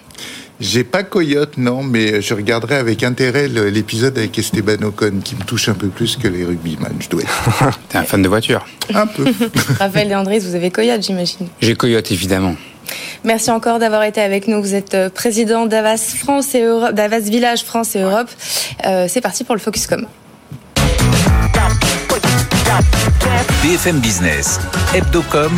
J'ai 0.60 0.82
pas 0.82 1.04
Coyote, 1.04 1.56
non, 1.56 1.84
mais 1.84 2.20
je 2.20 2.34
regarderai 2.34 2.74
avec 2.74 3.04
intérêt 3.04 3.46
l'épisode 3.46 4.18
avec 4.18 4.36
Esteban 4.36 4.82
Ocon, 4.82 5.20
qui 5.24 5.36
me 5.36 5.42
touche 5.42 5.68
un 5.68 5.74
peu 5.74 5.86
plus 5.86 6.16
que 6.16 6.26
les 6.26 6.44
rugbyman, 6.44 6.92
je 6.98 7.08
dois 7.08 7.22
être. 7.22 7.78
T'es 7.88 7.98
un 7.98 8.02
fan 8.02 8.22
de 8.22 8.28
voiture 8.28 8.66
Un 8.92 9.06
peu. 9.06 9.24
Raphaël 9.78 10.10
et 10.10 10.16
Andrés, 10.16 10.40
vous 10.40 10.56
avez 10.56 10.70
Coyote, 10.72 11.02
j'imagine 11.02 11.46
J'ai 11.60 11.76
Coyote, 11.76 12.10
évidemment. 12.10 12.56
Merci 13.22 13.50
encore 13.52 13.78
d'avoir 13.78 14.02
été 14.02 14.20
avec 14.20 14.48
nous. 14.48 14.60
Vous 14.60 14.74
êtes 14.74 14.94
euh, 14.94 15.10
président 15.10 15.66
d'Avas 15.66 16.16
France 16.16 16.54
et 16.56 16.62
Europe, 16.62 16.92
d'Avas 16.92 17.20
Village 17.20 17.62
France 17.62 17.94
et 17.94 18.00
Europe. 18.00 18.28
Euh, 18.84 19.06
c'est 19.08 19.20
parti 19.20 19.44
pour 19.44 19.54
le 19.54 19.60
Focuscom. 19.60 20.06
BFM 23.62 23.98
Business, 24.00 24.60
Hebdocom, 24.94 25.52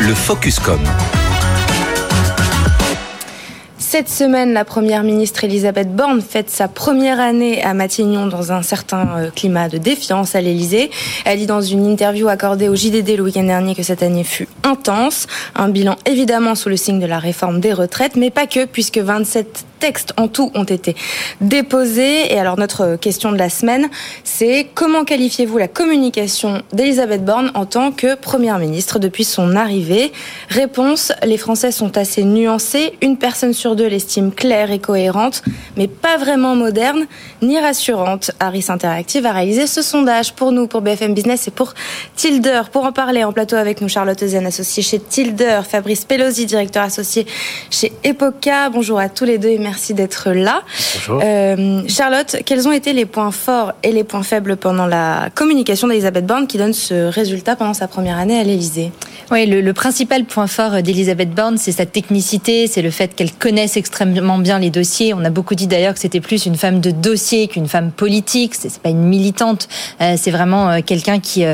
le 0.00 0.12
Focuscom. 0.12 0.78
Cette 3.78 4.10
semaine, 4.10 4.52
la 4.52 4.66
première 4.66 5.02
ministre 5.02 5.44
Elisabeth 5.44 5.96
Borne 5.96 6.20
fête 6.20 6.50
sa 6.50 6.68
première 6.68 7.18
année 7.18 7.64
à 7.64 7.72
Matignon 7.72 8.26
dans 8.26 8.52
un 8.52 8.60
certain 8.60 9.08
euh, 9.16 9.30
climat 9.34 9.70
de 9.70 9.78
défiance 9.78 10.34
à 10.34 10.42
l'Elysée. 10.42 10.90
Elle 11.24 11.38
dit 11.38 11.46
dans 11.46 11.62
une 11.62 11.86
interview 11.86 12.28
accordée 12.28 12.68
au 12.68 12.76
JDD 12.76 13.16
le 13.16 13.22
week-end 13.22 13.44
dernier 13.44 13.74
que 13.74 13.82
cette 13.82 14.02
année 14.02 14.24
fut 14.24 14.46
intense. 14.64 15.26
Un 15.54 15.70
bilan 15.70 15.96
évidemment 16.04 16.54
sous 16.54 16.68
le 16.68 16.76
signe 16.76 17.00
de 17.00 17.06
la 17.06 17.18
réforme 17.18 17.60
des 17.60 17.72
retraites, 17.72 18.16
mais 18.16 18.28
pas 18.28 18.46
que, 18.46 18.66
puisque 18.66 18.98
27 18.98 19.64
textes 19.78 20.12
en 20.16 20.28
tout 20.28 20.50
ont 20.54 20.64
été 20.64 20.96
déposés. 21.40 22.32
Et 22.32 22.38
alors 22.38 22.58
notre 22.58 22.96
question 22.96 23.32
de 23.32 23.38
la 23.38 23.48
semaine, 23.48 23.88
c'est 24.24 24.68
comment 24.74 25.04
qualifiez-vous 25.04 25.58
la 25.58 25.68
communication 25.68 26.62
d'Elisabeth 26.72 27.24
Borne 27.24 27.50
en 27.54 27.66
tant 27.66 27.92
que 27.92 28.14
Première 28.14 28.58
ministre 28.58 28.98
depuis 28.98 29.24
son 29.24 29.56
arrivée? 29.56 30.12
Réponse, 30.48 31.12
les 31.24 31.38
Français 31.38 31.72
sont 31.72 31.96
assez 31.96 32.24
nuancés. 32.24 32.94
Une 33.02 33.16
personne 33.16 33.52
sur 33.52 33.76
deux 33.76 33.86
l'estime 33.86 34.32
claire 34.32 34.70
et 34.70 34.78
cohérente, 34.78 35.42
mais 35.76 35.88
pas 35.88 36.16
vraiment 36.16 36.54
moderne 36.54 37.06
ni 37.42 37.58
rassurante. 37.58 38.30
Harris 38.40 38.66
Interactive 38.68 39.26
a 39.26 39.32
réalisé 39.32 39.66
ce 39.66 39.82
sondage 39.82 40.34
pour 40.34 40.52
nous, 40.52 40.66
pour 40.66 40.82
BFM 40.82 41.14
Business 41.14 41.48
et 41.48 41.50
pour 41.50 41.74
Tilder. 42.16 42.62
Pour 42.72 42.84
en 42.84 42.92
parler 42.92 43.24
en 43.24 43.32
plateau 43.32 43.56
avec 43.56 43.80
nous, 43.80 43.88
Charlotte 43.88 44.24
Zen, 44.24 44.46
associée 44.46 44.82
chez 44.82 44.98
Tilder, 44.98 45.60
Fabrice 45.68 46.04
Pelosi, 46.04 46.46
directeur 46.46 46.82
associé 46.82 47.26
chez 47.70 47.92
Epoca. 48.04 48.70
Bonjour 48.70 48.98
à 48.98 49.08
tous 49.08 49.24
les 49.24 49.38
deux 49.38 49.48
et 49.48 49.58
d'être 49.94 50.30
là. 50.30 50.62
Euh, 51.08 51.82
Charlotte, 51.88 52.36
quels 52.44 52.66
ont 52.68 52.72
été 52.72 52.92
les 52.92 53.06
points 53.06 53.30
forts 53.30 53.72
et 53.82 53.92
les 53.92 54.04
points 54.04 54.22
faibles 54.22 54.56
pendant 54.56 54.86
la 54.86 55.28
communication 55.34 55.88
d'Elisabeth 55.88 56.26
Borne 56.26 56.46
qui 56.46 56.58
donne 56.58 56.72
ce 56.72 57.08
résultat 57.08 57.56
pendant 57.56 57.74
sa 57.74 57.88
première 57.88 58.18
année 58.18 58.38
à 58.38 58.44
l'Elysée 58.44 58.92
Oui, 59.30 59.46
le, 59.46 59.60
le, 59.60 59.72
principal 59.72 60.24
point 60.24 60.46
fort 60.46 60.82
d'Elisabeth 60.82 61.30
Borne, 61.30 61.58
c'est 61.58 61.72
sa 61.72 61.86
technicité, 61.86 62.66
c'est 62.66 62.82
le 62.82 62.90
fait 62.90 63.14
qu'elle 63.14 63.32
connaisse 63.32 63.76
extrêmement 63.76 64.38
bien 64.38 64.58
les 64.58 64.70
dossiers. 64.70 65.14
On 65.14 65.24
a 65.24 65.30
beaucoup 65.30 65.54
dit 65.54 65.66
d'ailleurs 65.66 65.94
que 65.94 66.00
c'était 66.00 66.20
plus 66.20 66.46
une 66.46 66.56
femme 66.56 66.80
de 66.80 66.90
dossier 66.90 67.48
qu'une 67.48 67.68
femme 67.68 67.90
politique. 67.90 68.54
C'est 68.54 68.78
pas 68.78 68.90
une 68.90 69.04
militante, 69.04 69.68
euh, 70.00 70.14
c'est 70.16 70.30
vraiment 70.30 70.70
euh, 70.70 70.78
quelqu'un 70.84 71.20
qui 71.20 71.44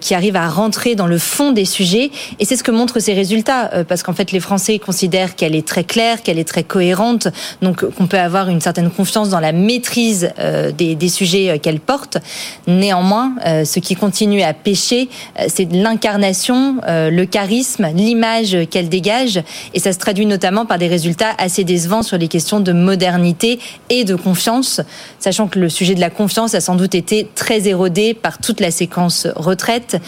qui 0.00 0.14
arrive 0.14 0.36
à 0.36 0.48
rentrer 0.48 0.94
dans 0.94 1.06
le 1.06 1.18
fond 1.18 1.52
des 1.52 1.64
sujets. 1.64 2.10
Et 2.38 2.44
c'est 2.44 2.56
ce 2.56 2.62
que 2.62 2.70
montrent 2.70 2.98
ses 2.98 3.14
résultats, 3.14 3.70
parce 3.88 4.02
qu'en 4.02 4.12
fait 4.12 4.32
les 4.32 4.40
Français 4.40 4.78
considèrent 4.78 5.36
qu'elle 5.36 5.54
est 5.54 5.66
très 5.66 5.84
claire, 5.84 6.22
qu'elle 6.22 6.38
est 6.38 6.48
très 6.48 6.64
cohérente, 6.64 7.28
donc 7.60 7.84
qu'on 7.90 8.06
peut 8.06 8.18
avoir 8.18 8.48
une 8.48 8.60
certaine 8.60 8.90
confiance 8.90 9.28
dans 9.28 9.40
la 9.40 9.52
maîtrise 9.52 10.30
euh, 10.38 10.72
des, 10.72 10.94
des, 10.94 11.08
sujets 11.08 11.50
euh, 11.50 11.58
qu'elle 11.58 11.80
porte. 11.80 12.18
Néanmoins, 12.66 13.32
euh, 13.46 13.64
ce 13.64 13.80
qui 13.80 13.94
continue 13.94 14.42
à 14.42 14.54
pêcher, 14.54 15.08
c'est 15.48 15.70
l'incarnation, 15.72 16.76
le 16.86 17.24
charisme, 17.24 17.88
l'image 17.94 18.56
qu'elle 18.70 18.88
dégage, 18.88 19.42
et 19.74 19.80
ça 19.80 19.92
se 19.92 19.98
traduit 19.98 20.26
notamment 20.26 20.66
par 20.66 20.78
des 20.78 20.88
résultats 20.88 21.32
assez 21.38 21.64
décevants 21.64 22.02
sur 22.02 22.18
les 22.18 22.28
questions 22.28 22.60
de 22.60 22.72
modernité 22.72 23.58
et 23.90 24.04
de 24.04 24.14
confiance, 24.14 24.80
sachant 25.18 25.48
que 25.48 25.58
le 25.58 25.68
sujet 25.68 25.94
de 25.94 26.00
la 26.00 26.10
confiance 26.10 26.54
a 26.54 26.60
sans 26.60 26.76
doute 26.76 26.94
été 26.94 27.28
très 27.34 27.68
érodé 27.68 28.14
par 28.14 28.38
toute 28.38 28.60
la 28.60 28.70
séquence 28.70 29.26
retraite, 29.36 30.00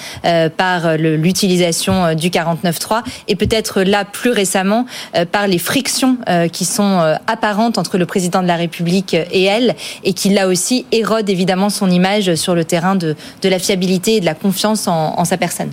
par 0.56 0.96
l'utilisation 0.96 2.14
du 2.14 2.30
49.3 2.30 3.02
et 3.28 3.36
peut-être 3.36 3.82
là 3.82 4.04
plus 4.04 4.30
récemment 4.30 4.86
par 5.32 5.46
les 5.46 5.58
frictions 5.58 6.18
qui 6.52 6.64
sont 6.64 7.16
apparente 7.26 7.78
entre 7.78 7.98
le 7.98 8.06
président 8.06 8.42
de 8.42 8.46
la 8.46 8.56
République 8.56 9.14
et 9.14 9.44
elle, 9.44 9.74
et 10.02 10.12
qui 10.12 10.28
là 10.28 10.48
aussi 10.48 10.86
érode 10.92 11.28
évidemment 11.30 11.70
son 11.70 11.90
image 11.90 12.34
sur 12.34 12.54
le 12.54 12.64
terrain 12.64 12.96
de, 12.96 13.16
de 13.42 13.48
la 13.48 13.58
fiabilité 13.58 14.16
et 14.16 14.20
de 14.20 14.26
la 14.26 14.34
confiance 14.34 14.88
en, 14.88 15.18
en 15.18 15.24
sa 15.24 15.36
personne. 15.36 15.70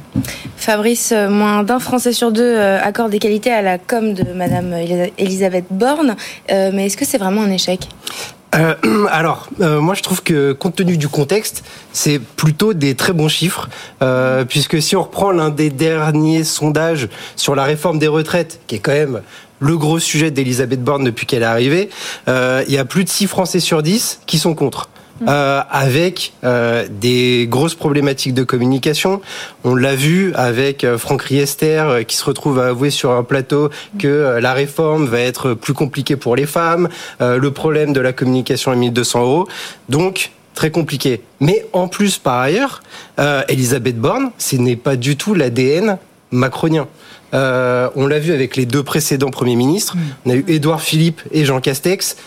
Fabrice, 0.57 1.11
euh, 1.11 1.29
moins 1.29 1.63
d'un 1.63 1.79
Français 1.79 2.13
sur 2.13 2.31
deux 2.31 2.43
euh, 2.43 2.79
accorde 2.81 3.11
des 3.11 3.19
qualités 3.19 3.51
à 3.51 3.61
la 3.61 3.77
com 3.77 4.13
de 4.13 4.23
Madame 4.33 4.73
Elisabeth 5.17 5.65
Borne, 5.69 6.15
euh, 6.51 6.71
mais 6.73 6.87
est-ce 6.87 6.97
que 6.97 7.05
c'est 7.05 7.17
vraiment 7.17 7.41
un 7.41 7.51
échec? 7.51 7.87
Euh, 8.55 8.75
alors, 9.11 9.49
euh, 9.61 9.79
moi 9.79 9.95
je 9.95 10.03
trouve 10.03 10.23
que 10.23 10.53
compte 10.53 10.75
tenu 10.75 10.97
du 10.97 11.07
contexte, 11.07 11.63
c'est 11.93 12.19
plutôt 12.19 12.73
des 12.73 12.95
très 12.95 13.13
bons 13.13 13.27
chiffres, 13.27 13.69
euh, 14.01 14.45
puisque 14.45 14.81
si 14.81 14.95
on 14.95 15.03
reprend 15.03 15.31
l'un 15.31 15.49
des 15.49 15.69
derniers 15.69 16.43
sondages 16.43 17.07
sur 17.35 17.55
la 17.55 17.63
réforme 17.63 17.99
des 17.99 18.07
retraites, 18.07 18.59
qui 18.67 18.75
est 18.75 18.79
quand 18.79 18.91
même 18.91 19.21
le 19.61 19.77
gros 19.77 19.99
sujet 19.99 20.31
d'Elisabeth 20.31 20.83
Borne 20.83 21.05
depuis 21.05 21.25
qu'elle 21.25 21.43
est 21.43 21.45
arrivée, 21.45 21.89
euh, 22.27 22.63
il 22.67 22.73
y 22.73 22.77
a 22.77 22.83
plus 22.83 23.05
de 23.05 23.09
6 23.09 23.27
Français 23.27 23.61
sur 23.61 23.81
10 23.81 24.21
qui 24.25 24.37
sont 24.37 24.55
contre. 24.55 24.89
Euh, 25.27 25.61
avec 25.69 26.33
euh, 26.43 26.87
des 26.89 27.45
grosses 27.47 27.75
problématiques 27.75 28.33
de 28.33 28.43
communication. 28.43 29.21
On 29.63 29.75
l'a 29.75 29.93
vu 29.93 30.33
avec 30.33 30.83
euh, 30.83 30.97
Franck 30.97 31.21
Riester 31.21 31.77
euh, 31.79 32.03
qui 32.03 32.15
se 32.15 32.25
retrouve 32.25 32.59
à 32.59 32.69
avouer 32.69 32.89
sur 32.89 33.11
un 33.11 33.21
plateau 33.21 33.69
que 33.99 34.07
euh, 34.07 34.41
la 34.41 34.53
réforme 34.53 35.05
va 35.05 35.19
être 35.19 35.53
plus 35.53 35.75
compliquée 35.75 36.15
pour 36.15 36.35
les 36.35 36.47
femmes, 36.47 36.89
le 37.19 37.51
problème 37.51 37.93
de 37.93 38.01
la 38.01 38.13
communication 38.13 38.71
à 38.71 38.75
1200 38.75 39.21
euros. 39.21 39.47
Donc, 39.89 40.31
très 40.55 40.71
compliqué. 40.71 41.21
Mais 41.39 41.67
en 41.73 41.87
plus, 41.87 42.17
par 42.17 42.39
ailleurs, 42.39 42.81
Elisabeth 43.47 43.99
Borne, 43.99 44.31
ce 44.37 44.55
n'est 44.55 44.75
pas 44.75 44.95
du 44.95 45.17
tout 45.17 45.33
l'ADN 45.33 45.97
macronien. 46.31 46.87
Euh, 47.33 47.89
on 47.95 48.07
l'a 48.07 48.19
vu 48.19 48.33
avec 48.33 48.55
les 48.55 48.65
deux 48.65 48.83
précédents 48.83 49.29
premiers 49.29 49.55
ministres. 49.55 49.95
On 50.25 50.31
a 50.31 50.35
eu 50.35 50.45
Édouard 50.47 50.81
Philippe 50.81 51.21
et 51.31 51.45
Jean 51.45 51.61
Castex. 51.61 52.17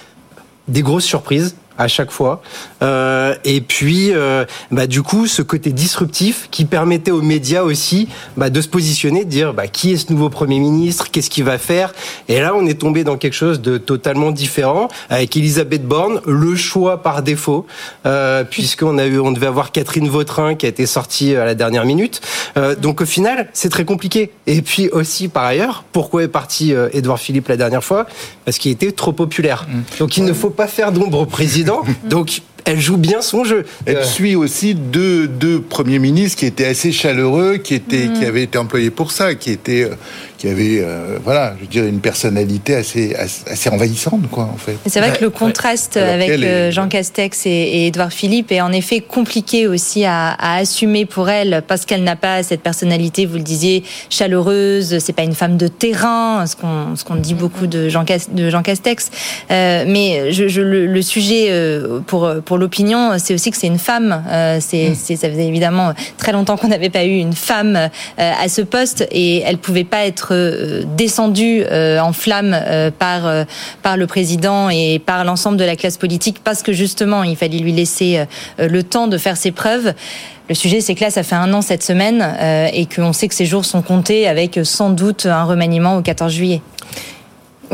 Des 0.67 0.83
grosses 0.83 1.05
surprises 1.05 1.57
à 1.79 1.89
chaque 1.89 2.11
fois. 2.11 2.43
Euh, 2.83 3.35
et 3.45 3.61
puis, 3.61 4.13
euh, 4.13 4.45
bah, 4.71 4.87
du 4.87 5.03
coup, 5.03 5.27
ce 5.27 5.43
côté 5.43 5.73
disruptif 5.73 6.49
qui 6.51 6.65
permettait 6.65 7.11
aux 7.11 7.23
médias 7.23 7.63
aussi 7.63 8.09
bah, 8.37 8.51
de 8.51 8.61
se 8.61 8.69
positionner, 8.69 9.25
de 9.25 9.31
dire 9.31 9.55
bah, 9.55 9.67
qui 9.67 9.93
est 9.93 9.97
ce 9.97 10.13
nouveau 10.13 10.29
Premier 10.29 10.61
ministre, 10.61 11.11
qu'est-ce 11.11 11.31
qu'il 11.31 11.45
va 11.45 11.59
faire? 11.59 11.93
Et 12.29 12.41
là, 12.41 12.55
on 12.55 12.67
est 12.67 12.79
tombé 12.81 13.05
dans 13.05 13.17
quelque 13.17 13.35
chose 13.35 13.61
de 13.61 13.79
totalement 13.79 14.31
différent 14.31 14.89
avec 15.11 15.37
Elisabeth 15.37 15.87
Borne, 15.87 16.21
le 16.27 16.55
choix 16.57 17.03
par 17.03 17.23
défaut, 17.23 17.67
euh, 18.07 18.45
puisqu'on 18.45 18.99
a 18.99 19.07
eu, 19.07 19.19
on 19.19 19.33
devait 19.33 19.47
avoir 19.47 19.73
Catherine 19.73 20.09
Vautrin 20.09 20.55
qui 20.55 20.67
a 20.67 20.69
été 20.69 20.87
sortie 20.87 21.35
à 21.35 21.45
la 21.45 21.55
dernière 21.55 21.85
minute. 21.85 22.21
Euh, 22.57 22.75
donc 22.75 23.01
au 23.01 23.07
final, 23.07 23.49
c'est 23.53 23.71
très 23.71 23.85
compliqué. 23.85 24.31
Et 24.47 24.63
puis 24.63 24.89
aussi, 24.91 25.29
par 25.29 25.45
ailleurs, 25.45 25.85
pourquoi 25.93 26.23
est 26.23 26.29
parti 26.29 26.75
euh, 26.75 26.89
Édouard 26.93 27.19
Philippe 27.19 27.49
la 27.49 27.57
dernière 27.57 27.83
fois? 27.85 28.07
Parce 28.45 28.59
qu'il 28.59 28.71
était 28.71 28.93
trop 28.93 29.13
populaire. 29.13 29.67
Donc 29.99 30.17
il 30.17 30.25
ne 30.25 30.33
faut 30.33 30.51
pas 30.51 30.67
faire 30.67 30.93
d'ombre 30.93 31.21
au 31.21 31.27
président 31.27 31.63
donc, 32.05 32.42
elle 32.64 32.81
joue 32.81 32.96
bien 32.96 33.20
son 33.20 33.44
jeu. 33.44 33.64
Elle 33.87 33.98
euh... 33.98 34.05
suit 34.05 34.37
aussi 34.37 34.74
deux, 34.74 35.29
deux 35.29 35.61
premiers 35.61 35.98
ministres 35.98 36.38
qui 36.38 36.46
étaient 36.46 36.64
assez 36.64 36.92
chaleureux, 36.92 37.59
qui 37.59 37.74
étaient, 37.74 38.07
mmh. 38.07 38.12
qui 38.14 38.24
avaient 38.24 38.42
été 38.42 38.59
employés 38.59 38.90
pour 38.90 39.12
ça, 39.12 39.35
qui 39.35 39.50
étaient, 39.50 39.90
qui 40.44 40.50
avait, 40.50 40.80
euh, 40.83 41.18
voilà, 41.24 41.54
je 41.57 41.62
veux 41.62 41.70
dire, 41.70 41.85
une 41.85 42.00
personnalité 42.00 42.74
assez, 42.74 43.14
assez, 43.16 43.70
envahissante, 43.70 44.28
quoi, 44.30 44.44
en 44.44 44.59
fait. 44.59 44.76
C'est 44.87 45.00
vrai 45.00 45.11
que 45.16 45.24
le 45.24 45.30
contraste 45.30 45.96
avec 45.96 46.28
euh, 46.28 46.70
Jean 46.70 46.88
Castex 46.88 47.46
et, 47.46 47.87
Édouard 47.87 48.12
Philippe 48.12 48.52
est 48.52 48.61
en 48.61 48.70
effet 48.70 49.00
compliqué 49.00 49.66
aussi 49.66 50.04
à, 50.04 50.33
à 50.33 50.57
assumer 50.57 51.07
pour 51.07 51.30
elle, 51.30 51.62
parce 51.66 51.87
qu'elle 51.87 52.04
n'a 52.04 52.16
pas 52.16 52.42
cette 52.42 52.61
personnalité, 52.61 53.24
vous 53.24 53.37
le 53.37 53.42
disiez, 53.42 53.85
chaleureuse. 54.11 54.98
C'est 54.98 55.14
pas 55.14 55.22
une 55.22 55.35
femme 55.35 55.57
de 55.57 55.66
terrain, 55.68 56.46
ce 56.46 56.57
qu'on 56.57 56.94
ce 56.94 57.04
qu'on 57.04 57.16
dit 57.16 57.35
beaucoup 57.35 57.66
de 57.66 57.88
Jean, 57.88 58.04
de 58.04 58.50
Jean 58.50 58.62
Castex. 58.62 59.11
Euh, 59.50 59.85
mais 59.87 60.30
je, 60.33 60.48
je, 60.48 60.61
le, 60.61 60.87
le, 60.87 61.02
sujet 61.02 61.46
euh, 61.48 62.00
pour 62.07 62.30
pour 62.44 62.59
l'opinion, 62.59 63.12
c'est 63.18 63.33
aussi 63.33 63.50
que 63.50 63.57
c'est 63.57 63.66
une 63.66 63.78
femme. 63.78 64.22
Euh, 64.28 64.59
c'est 64.61 64.90
mm. 64.90 65.16
ça 65.16 65.30
faisait 65.30 65.46
évidemment 65.46 65.94
très 66.18 66.33
longtemps 66.33 66.57
qu'on 66.59 66.68
n'avait 66.68 66.90
pas 66.90 67.04
eu 67.04 67.16
une 67.16 67.33
femme 67.33 67.88
à 68.18 68.48
ce 68.48 68.61
poste 68.62 69.07
et 69.11 69.40
elle 69.40 69.59
pouvait 69.59 69.85
pas 69.85 70.04
être 70.04 70.34
euh, 70.35 70.83
descendu 70.97 71.64
euh, 71.64 71.99
en 72.01 72.12
flammes 72.12 72.55
euh, 72.55 72.90
par 72.90 73.47
par 73.83 73.97
le 73.97 74.07
président 74.07 74.68
et 74.70 74.99
par 74.99 75.25
l'ensemble 75.25 75.57
de 75.57 75.64
la 75.64 75.77
classe 75.77 75.97
politique 75.97 76.38
parce 76.42 76.62
que 76.62 76.73
justement 76.73 77.23
il 77.23 77.37
fallait 77.37 77.59
lui 77.59 77.73
laisser 77.73 78.25
le 78.59 78.83
temps 78.83 79.07
de 79.07 79.18
faire 79.18 79.37
ses 79.37 79.51
preuves. 79.51 79.94
Le 80.49 80.55
sujet, 80.55 80.83
c'est 80.83 80.94
que 80.94 81.01
là, 81.01 81.11
ça 81.11 81.23
fait 81.23 81.37
un 81.37 81.55
an 81.55 81.62
cette 81.62 81.83
semaine 81.83 82.23
et 82.73 82.87
qu'on 82.87 83.14
sait 83.14 83.29
que 83.29 83.35
ces 83.35 83.47
jours 83.47 83.64
sont 83.64 83.81
comptés 83.81 84.29
avec 84.29 84.61
sans 84.62 84.90
doute 84.90 85.25
un 85.27 85.44
remaniement 85.44 85.97
au 85.97 86.03
14 86.03 86.33
juillet. 86.33 86.61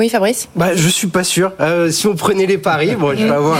Oui, 0.00 0.08
Fabrice? 0.08 0.48
Bah, 0.56 0.74
Je 0.74 0.88
suis 0.88 1.08
pas 1.08 1.24
sûr. 1.24 1.52
Euh, 1.60 1.90
si 1.90 2.06
on 2.06 2.14
prenait 2.14 2.46
les 2.46 2.56
paris, 2.56 2.96
bon, 2.98 3.10
je 3.14 3.22
vais, 3.22 3.30
avoir, 3.34 3.58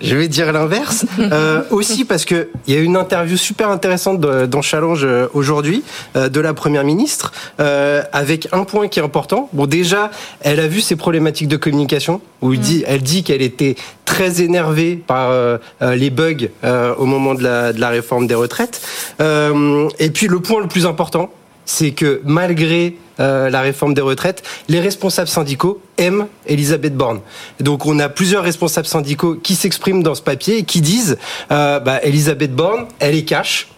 je 0.00 0.16
vais 0.16 0.26
dire 0.26 0.50
l'inverse. 0.50 1.04
Euh, 1.20 1.64
aussi 1.68 2.06
parce 2.06 2.24
qu'il 2.24 2.48
y 2.66 2.72
a 2.72 2.78
une 2.78 2.96
interview 2.96 3.36
super 3.36 3.68
intéressante 3.68 4.18
dans 4.18 4.62
Challenge 4.62 5.04
euh, 5.04 5.28
aujourd'hui 5.34 5.84
de 6.14 6.40
la 6.40 6.54
Première 6.54 6.82
ministre 6.82 7.30
euh, 7.60 8.02
avec 8.14 8.48
un 8.52 8.64
point 8.64 8.88
qui 8.88 9.00
est 9.00 9.02
important. 9.02 9.50
Bon, 9.52 9.66
déjà, 9.66 10.10
elle 10.40 10.60
a 10.60 10.66
vu 10.66 10.80
ses 10.80 10.96
problématiques 10.96 11.48
de 11.48 11.58
communication 11.58 12.22
où 12.40 12.56
dit, 12.56 12.82
elle 12.86 13.02
dit 13.02 13.22
qu'elle 13.22 13.42
était 13.42 13.76
très 14.06 14.40
énervée 14.40 14.96
par 14.96 15.30
les 15.82 16.08
bugs 16.08 16.48
au 16.96 17.04
moment 17.04 17.34
de 17.34 17.42
la, 17.42 17.74
de 17.74 17.80
la 17.80 17.90
réforme 17.90 18.26
des 18.26 18.34
retraites. 18.34 18.80
et 19.20 20.10
puis 20.10 20.26
le 20.26 20.40
point 20.40 20.62
le 20.62 20.68
plus 20.68 20.86
important, 20.86 21.28
c'est 21.66 21.90
que 21.90 22.22
malgré 22.24 22.96
euh, 23.18 23.50
la 23.50 23.60
réforme 23.60 23.94
des 23.94 24.02
retraites, 24.02 24.42
les 24.68 24.80
responsables 24.80 25.28
syndicaux 25.28 25.80
aiment 25.98 26.26
Elisabeth 26.46 26.94
Borne. 26.94 27.20
Donc 27.60 27.86
on 27.86 27.98
a 27.98 28.08
plusieurs 28.08 28.42
responsables 28.42 28.86
syndicaux 28.86 29.36
qui 29.42 29.54
s'expriment 29.54 30.02
dans 30.02 30.14
ce 30.14 30.22
papier 30.22 30.58
et 30.58 30.62
qui 30.64 30.80
disent 30.80 31.16
euh, 31.50 31.80
bah, 31.80 32.00
Elisabeth 32.02 32.54
Borne, 32.54 32.86
elle 32.98 33.14
est 33.14 33.24
cash, 33.24 33.68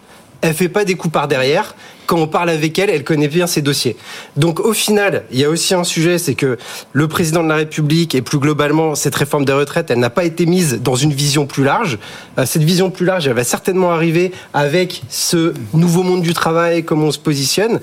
elle 0.41 0.55
fait 0.55 0.69
pas 0.69 0.85
des 0.85 0.95
coups 0.95 1.13
par 1.13 1.29
derrière. 1.29 1.75
Quand 2.07 2.17
on 2.17 2.27
parle 2.27 2.49
avec 2.49 2.79
elle, 2.79 2.89
elle 2.89 3.05
connaît 3.05 3.29
bien 3.29 3.47
ses 3.47 3.61
dossiers. 3.61 3.97
Donc 4.37 4.61
au 4.61 4.73
final, 4.73 5.25
il 5.31 5.39
y 5.39 5.45
a 5.45 5.51
aussi 5.51 5.75
un 5.75 5.85
sujet, 5.85 6.17
c'est 6.17 6.35
que 6.35 6.57
le 6.93 7.07
président 7.07 7.45
de 7.45 7.49
la 7.49 7.57
République 7.57 8.15
et 8.15 8.23
plus 8.23 8.39
globalement 8.39 8.95
cette 8.95 9.15
réforme 9.15 9.45
des 9.45 9.53
retraites, 9.53 9.91
elle 9.91 9.99
n'a 9.99 10.09
pas 10.09 10.25
été 10.25 10.47
mise 10.47 10.81
dans 10.81 10.95
une 10.95 11.13
vision 11.13 11.45
plus 11.47 11.65
large. 11.65 11.99
Euh, 12.39 12.47
cette 12.47 12.63
vision 12.63 12.91
plus 12.91 13.05
large, 13.05 13.27
elle 13.27 13.35
va 13.35 13.45
certainement 13.45 13.91
arriver 13.91 14.33
avec 14.55 15.03
ce 15.11 15.53
nouveau 15.75 16.03
monde 16.03 16.23
du 16.23 16.33
travail, 16.33 16.83
comment 16.83 17.07
on 17.07 17.13
se 17.13 17.19
positionne. 17.19 17.81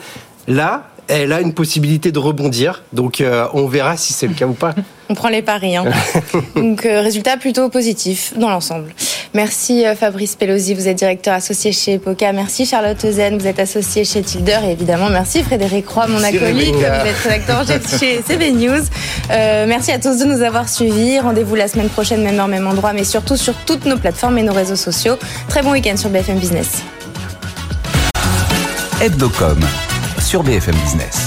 Là, 0.47 0.89
elle 1.07 1.33
a 1.33 1.41
une 1.41 1.53
possibilité 1.53 2.11
de 2.11 2.19
rebondir. 2.19 2.83
Donc 2.93 3.21
euh, 3.21 3.47
on 3.53 3.67
verra 3.67 3.97
si 3.97 4.13
c'est 4.13 4.27
le 4.27 4.33
cas 4.33 4.47
ou 4.47 4.53
pas. 4.53 4.73
On 5.07 5.13
prend 5.13 5.29
les 5.29 5.43
paris. 5.43 5.75
Hein. 5.75 5.85
donc 6.55 6.83
euh, 6.83 6.99
résultat 7.01 7.37
plutôt 7.37 7.69
positif 7.69 8.33
dans 8.37 8.49
l'ensemble. 8.49 8.91
Merci 9.35 9.85
euh, 9.85 9.93
Fabrice 9.93 10.35
Pelosi, 10.35 10.73
vous 10.73 10.87
êtes 10.87 10.97
directeur 10.97 11.35
associé 11.35 11.71
chez 11.71 11.93
Epoca. 11.93 12.33
Merci 12.33 12.65
Charlotte 12.65 13.05
Zen, 13.05 13.37
vous 13.37 13.45
êtes 13.45 13.59
associé 13.59 14.03
chez 14.03 14.23
Tilder. 14.23 14.57
Et 14.65 14.71
évidemment, 14.71 15.11
merci 15.11 15.43
Frédéric 15.43 15.87
Roy, 15.89 16.07
mon 16.07 16.23
acolyte, 16.23 16.73
vous 16.73 16.83
êtes 16.83 17.17
rédacteur 17.23 17.65
chez 17.99 18.23
CB 18.23 18.53
News. 18.53 18.81
merci 19.29 19.91
à 19.91 19.99
tous 19.99 20.17
de 20.17 20.25
nous 20.25 20.41
avoir 20.41 20.67
suivis. 20.67 21.19
Rendez-vous 21.19 21.53
la 21.53 21.67
semaine 21.67 21.89
prochaine, 21.89 22.23
même 22.23 22.39
heure, 22.39 22.47
même 22.47 22.65
endroit, 22.65 22.93
mais 22.93 23.03
surtout 23.03 23.37
sur 23.37 23.53
toutes 23.67 23.85
nos 23.85 23.97
plateformes 23.97 24.39
et 24.39 24.43
nos 24.43 24.53
réseaux 24.53 24.75
sociaux. 24.75 25.17
Très 25.49 25.61
bon 25.61 25.73
week-end 25.73 25.97
sur 25.97 26.09
BFM 26.09 26.39
Business. 26.39 26.81
Hebdocom 29.01 29.59
sur 30.35 30.43
BFM 30.43 30.75
Business. 30.83 31.24